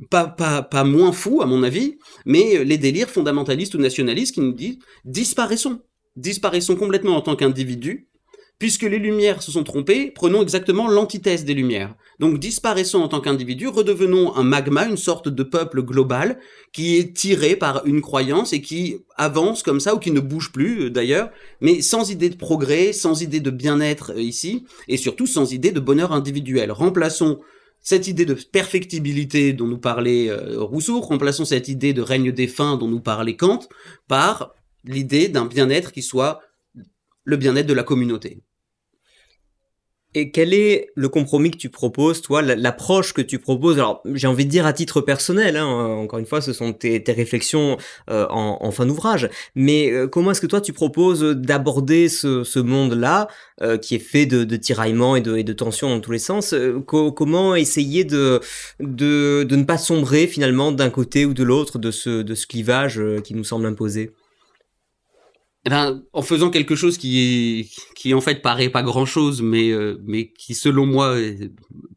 [0.09, 4.41] pas, pas, pas moins fou à mon avis, mais les délires fondamentalistes ou nationalistes qui
[4.41, 5.81] nous disent disparaissons.
[6.15, 8.07] Disparaissons complètement en tant qu'individus
[8.59, 11.93] Puisque les Lumières se sont trompées, prenons exactement l'antithèse des Lumières.
[12.19, 16.39] Donc disparaissons en tant qu'individus, redevenons un magma, une sorte de peuple global
[16.73, 20.51] qui est tiré par une croyance et qui avance comme ça, ou qui ne bouge
[20.51, 21.29] plus euh, d'ailleurs,
[21.61, 25.71] mais sans idée de progrès, sans idée de bien-être euh, ici, et surtout sans idée
[25.71, 26.71] de bonheur individuel.
[26.71, 27.39] Remplaçons
[27.79, 32.75] cette idée de perfectibilité dont nous parlait euh, Rousseau, remplaçons cette idée de règne défunt
[32.75, 33.59] dont nous parlait Kant
[34.07, 36.41] par l'idée d'un bien-être qui soit
[37.23, 38.41] le bien-être de la communauté.
[40.19, 43.77] Et quel est le compromis que tu proposes, toi, l'approche que tu proposes?
[43.77, 47.03] Alors, j'ai envie de dire à titre personnel, hein, encore une fois, ce sont tes,
[47.07, 47.77] réflexions
[48.09, 53.27] euh, en, fin d'ouvrage, mais euh, comment est-ce que toi tu proposes d'aborder ce, monde-là,
[53.61, 56.55] euh, qui est fait de, tiraillements et de, tensions dans tous les sens?
[56.87, 58.41] Comment essayer de,
[58.79, 62.99] de, ne pas sombrer finalement d'un côté ou de l'autre de ce, de ce clivage
[63.23, 64.13] qui nous semble imposé?
[65.67, 69.69] Eh ben, en faisant quelque chose qui qui en fait paraît pas grand chose, mais,
[69.69, 71.17] euh, mais qui selon moi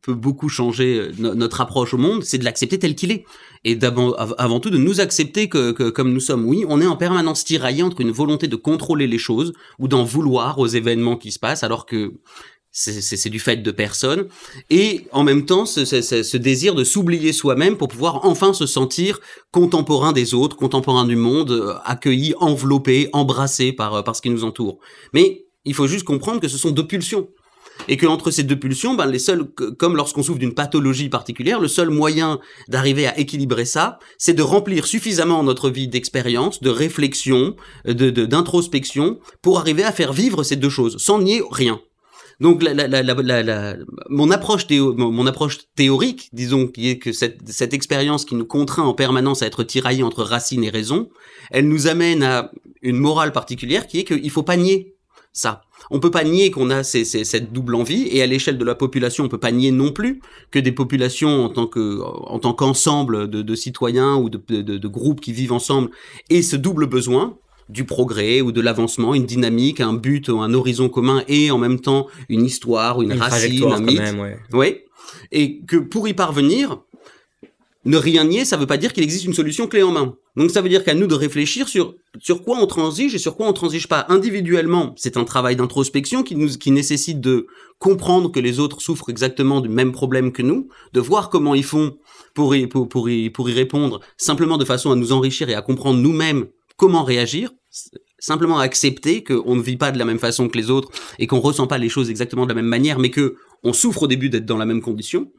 [0.03, 3.25] peut beaucoup changer euh, notre approche au monde, c'est de l'accepter tel qu'il est.
[3.65, 6.47] Et avant tout de nous accepter que, que, comme nous sommes.
[6.47, 10.03] Oui, on est en permanence tiraillé entre une volonté de contrôler les choses ou d'en
[10.03, 12.15] vouloir aux événements qui se passent, alors que
[12.73, 14.29] c'est du fait de personne,
[14.71, 19.21] et en même temps ce, ce désir de s'oublier soi-même pour pouvoir enfin se sentir
[19.51, 24.31] contemporain des autres, contemporain du monde, euh, accueilli, enveloppé, embrassé par, euh, par ce qui
[24.31, 24.79] nous entoure.
[25.13, 27.29] Mais il faut juste comprendre que ce sont deux pulsions.
[27.89, 29.45] Et que entre ces deux pulsions, ben les seuls,
[29.79, 34.43] comme lorsqu'on souffre d'une pathologie particulière, le seul moyen d'arriver à équilibrer ça, c'est de
[34.43, 37.57] remplir suffisamment notre vie d'expérience, de réflexion,
[37.87, 41.81] de d'introspection, pour arriver à faire vivre ces deux choses, sans nier rien.
[42.41, 49.43] Donc mon, approche théorique, disons, qui est que cette, expérience qui nous contraint en permanence
[49.43, 51.11] à être tiraillés entre racine et raison,
[51.51, 54.97] elle nous amène à une morale particulière qui est qu'il faut pas nier
[55.33, 55.63] ça.
[55.91, 59.25] On peut pas nier qu'on a cette double envie, et à l'échelle de la population,
[59.25, 60.21] on peut pas nier non plus
[60.51, 65.21] que des populations en tant que en tant qu'ensemble de, citoyens ou de, de groupes
[65.21, 65.91] qui vivent ensemble
[66.31, 67.39] aient ce double besoin
[67.71, 71.81] du progrès ou de l'avancement, une dynamique, un but, un horizon commun et en même
[71.81, 74.03] temps une histoire, une, racine, un mythe.
[74.53, 74.79] Oui.
[75.33, 76.81] Et que pour y parvenir,
[77.85, 80.15] ne rien nier, ça ne veut pas dire qu'il existe une solution clé en main.
[80.37, 83.37] Donc ça veut dire qu'à nous de réfléchir sur sur quoi on transige et sur
[83.37, 84.05] quoi on transige pas.
[84.09, 87.47] Individuellement, c'est un travail d'introspection qui nous qui nécessite de
[87.79, 91.65] comprendre que les autres souffrent exactement du même problème que nous, de voir comment ils
[91.65, 91.97] font
[92.35, 95.55] pour y, pour, pour y, pour y répondre, simplement de façon à nous enrichir et
[95.55, 96.47] à comprendre nous-mêmes
[96.77, 97.53] comment réagir
[98.19, 101.41] simplement accepter qu'on ne vit pas de la même façon que les autres et qu'on
[101.41, 104.29] ressent pas les choses exactement de la même manière, mais que on souffre au début
[104.29, 105.33] d'être dans la même condition.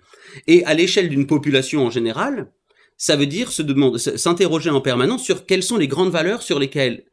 [0.47, 2.51] Et à l'échelle d'une population en général,
[2.97, 6.59] ça veut dire se demander, s'interroger en permanence sur quelles sont les grandes valeurs sur
[6.59, 7.05] lesquelles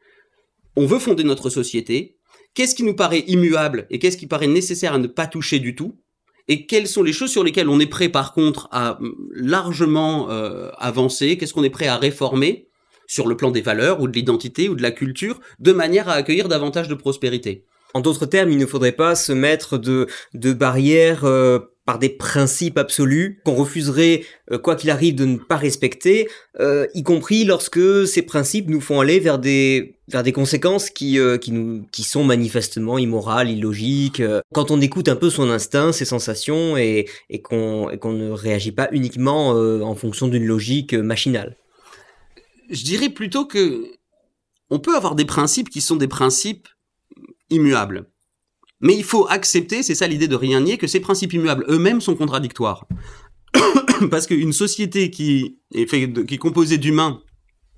[0.75, 2.17] on veut fonder notre société,
[2.53, 5.75] qu'est-ce qui nous paraît immuable et qu'est-ce qui paraît nécessaire à ne pas toucher du
[5.75, 5.99] tout,
[6.47, 8.99] et quelles sont les choses sur lesquelles on est prêt par contre à
[9.33, 12.68] largement euh, avancer, qu'est-ce qu'on est prêt à réformer,
[13.09, 16.13] sur le plan des valeurs ou de l'identité ou de la culture, de manière à
[16.13, 17.65] accueillir davantage de prospérité.
[17.93, 20.07] En d'autres termes, il ne faudrait pas se mettre de,
[20.53, 25.57] barrières euh, par des principes absolus qu'on refuserait, euh, quoi qu'il arrive, de ne pas
[25.57, 26.29] respecter,
[26.59, 29.95] euh, y compris lorsque ces principes nous font aller vers des,
[30.35, 31.17] conséquences qui,
[32.03, 34.21] sont manifestement immorales, illogiques.
[34.53, 37.07] quand on écoute un peu son instinct, ses sensations, et,
[37.41, 41.55] qu'on ne réagit pas uniquement en fonction d'une logique machinale
[42.69, 43.91] je dirais plutôt que
[44.69, 46.67] on peut avoir des principes qui sont des principes
[47.49, 48.09] immuables.
[48.81, 52.01] Mais il faut accepter, c'est ça l'idée de rien nier, que ces principes immuables eux-mêmes
[52.01, 52.85] sont contradictoires.
[54.11, 57.21] Parce qu'une société qui est, composée d'humains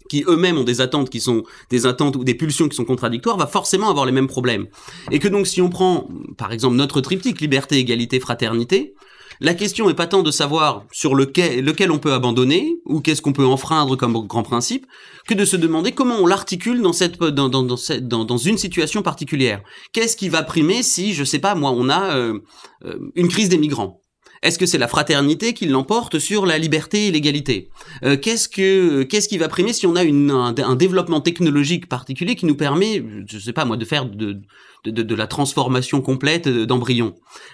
[0.09, 3.37] qui eux-mêmes ont des attentes qui sont des attentes ou des pulsions qui sont contradictoires,
[3.37, 4.67] va forcément avoir les mêmes problèmes.
[5.09, 8.93] Et que donc si on prend, par exemple, notre triptyque liberté, égalité, fraternité,
[9.41, 13.33] la question est pas tant de savoir sur lequel, on peut abandonner ou qu'est-ce qu'on
[13.33, 14.85] peut enfreindre comme grand principe,
[15.27, 19.63] que de se demander comment on l'articule dans cette dans une situation particulière.
[19.93, 22.39] Qu'est-ce qui va primer si, je sais pas, moi, on a euh,
[22.85, 24.00] euh, une crise des migrants?
[24.43, 27.69] Est-ce que c'est la fraternité qui l'emporte sur la liberté et l'égalité
[28.03, 32.47] euh, Qu'est-ce que qu'est-ce qui va primer si on a un, développement technologique particulier qui
[32.47, 34.41] nous permet, je sais pas moi, de faire de,
[34.85, 37.13] de, la transformation complète d'embryons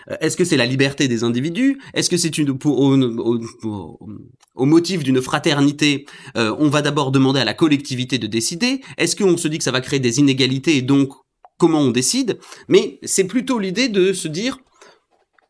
[0.09, 3.39] euh, Est-ce que c'est la liberté des individus Est-ce que c'est une au,
[4.55, 6.05] au, motif d'une fraternité
[6.37, 8.81] euh, On va d'abord demander à la collectivité de décider.
[8.97, 11.11] Est-ce qu'on se dit que ça va créer des inégalités et donc
[11.57, 12.39] comment on décide?
[12.69, 14.59] Mais c'est plutôt l'idée de se dire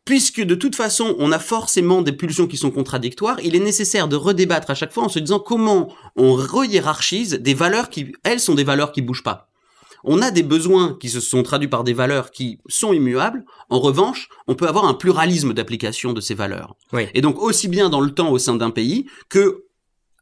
[0.08, 4.08] puisque de toute façon, on a forcément des pulsions qui sont contradictoires, il est nécessaire
[4.08, 8.40] de redébattre à chaque fois en se disant comment on re-hiérarchise des valeurs qui, elles,
[8.40, 9.50] sont des valeurs qui bougent pas.
[10.04, 13.44] On a des besoins qui se sont traduits par des valeurs qui sont immuables.
[13.68, 16.74] En revanche, on peut avoir un pluralisme d'application de ces valeurs.
[16.94, 17.08] Oui.
[17.12, 19.66] Et donc, aussi bien dans le temps au sein d'un pays que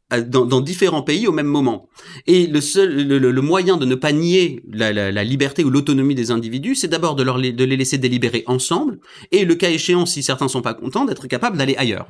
[0.09, 1.89] dans, dans, différents pays au même moment.
[2.27, 5.69] Et le seul, le, le moyen de ne pas nier la, la, la liberté ou
[5.69, 8.99] l'autonomie des individus, c'est d'abord de, leur, de les laisser délibérer ensemble,
[9.31, 12.07] et le cas échéant, si certains sont pas contents, d'être capable d'aller ailleurs.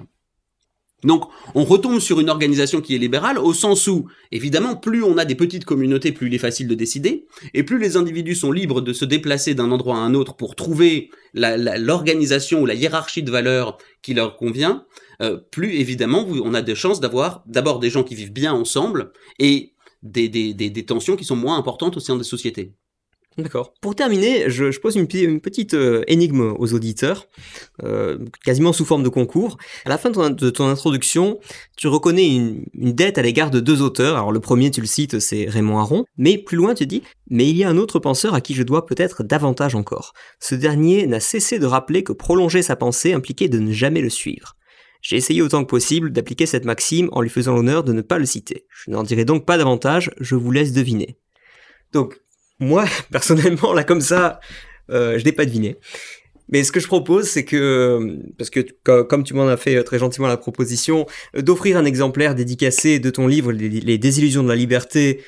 [1.04, 5.20] Donc, on retombe sur une organisation qui est libérale au sens où, évidemment, plus on
[5.20, 8.52] a des petites communautés, plus il est facile de décider, et plus les individus sont
[8.52, 13.22] libres de se déplacer d'un endroit à un autre pour trouver l'organisation ou la hiérarchie
[13.22, 14.86] de valeurs qui leur convient,
[15.22, 19.12] euh, plus évidemment on a des chances d'avoir d'abord des gens qui vivent bien ensemble
[19.40, 22.74] et des, tensions qui sont moins importantes au sein des sociétés.
[23.38, 23.76] D'accord.
[23.82, 27.28] Pour terminer, je, pose une, petite euh, énigme aux auditeurs,
[27.84, 29.58] euh, quasiment sous forme de concours.
[29.86, 31.40] À la fin de ton, de ton introduction,
[31.76, 34.16] tu reconnais une, une dette à l'égard de deux auteurs.
[34.16, 36.06] Alors le premier, tu le cites, c'est Raymond Aron.
[36.18, 38.64] Mais plus loin, tu dis, mais il y a un autre penseur à qui je
[38.64, 40.14] dois peut-être davantage encore.
[40.40, 44.10] Ce dernier n'a cessé de rappeler que prolonger sa pensée impliquait de ne jamais le
[44.10, 44.57] suivre.
[45.02, 48.20] J'ai essayé autant que possible d'appliquer cette maxime en lui faisant l'honneur de ne pas
[48.20, 48.66] le citer.
[48.70, 51.18] Je n'en dirai donc pas davantage, je vous laisse deviner.
[51.94, 52.20] Donc,
[52.60, 54.40] moi, personnellement, là comme ça,
[54.90, 55.78] euh, je n'ai pas deviné.
[56.50, 58.62] Mais ce que je propose, c'est que, parce que
[59.04, 63.28] comme tu m'en as fait très gentiment la proposition, d'offrir un exemplaire dédicacé de ton
[63.28, 65.22] livre Les désillusions de la liberté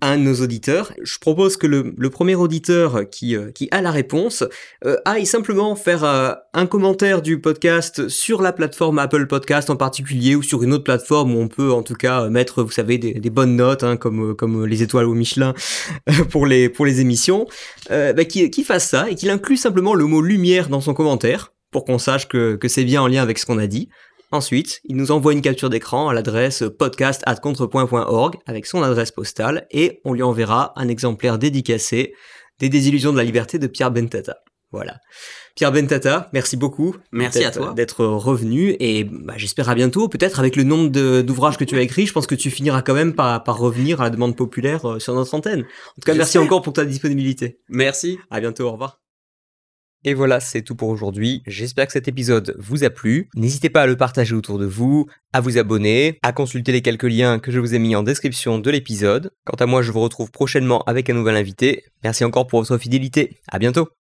[0.00, 0.92] à nos auditeurs.
[1.02, 4.44] Je propose que le, le premier auditeur qui, euh, qui a la réponse
[4.84, 9.76] euh, aille simplement faire euh, un commentaire du podcast sur la plateforme Apple Podcast en
[9.76, 12.98] particulier ou sur une autre plateforme où on peut en tout cas mettre, vous savez,
[12.98, 15.54] des, des bonnes notes hein, comme, comme les étoiles au Michelin
[16.30, 17.46] pour, les, pour les émissions,
[17.88, 21.52] bah, qui, qui fasse ça et qu'il inclue simplement le mot lumière dans son commentaire
[21.70, 23.88] pour qu'on sache que, que c'est bien en lien avec ce qu'on a dit.
[24.32, 30.00] Ensuite, il nous envoie une capture d'écran à l'adresse podcast@contrepoint.org avec son adresse postale et
[30.04, 32.12] on lui enverra un exemplaire dédicacé
[32.58, 34.38] des désillusions de la liberté de Pierre Bentata.
[34.72, 34.98] Voilà.
[35.54, 36.96] Pierre Bentata, merci beaucoup.
[37.12, 40.08] Merci à toi d'être revenu et bah, j'espère à bientôt.
[40.08, 40.90] Peut-être avec le nombre
[41.22, 44.00] d'ouvrages que tu as écrits, je pense que tu finiras quand même par, par revenir
[44.00, 45.60] à la demande populaire euh, sur notre antenne.
[45.60, 47.60] En tout cas, merci encore pour ta disponibilité.
[47.68, 48.18] Merci.
[48.30, 48.68] À bientôt.
[48.68, 49.05] Au revoir.
[50.06, 51.42] Et voilà, c'est tout pour aujourd'hui.
[51.48, 53.28] J'espère que cet épisode vous a plu.
[53.34, 57.02] N'hésitez pas à le partager autour de vous, à vous abonner, à consulter les quelques
[57.02, 59.32] liens que je vous ai mis en description de l'épisode.
[59.44, 61.82] Quant à moi, je vous retrouve prochainement avec un nouvel invité.
[62.04, 63.38] Merci encore pour votre fidélité.
[63.48, 63.95] À bientôt.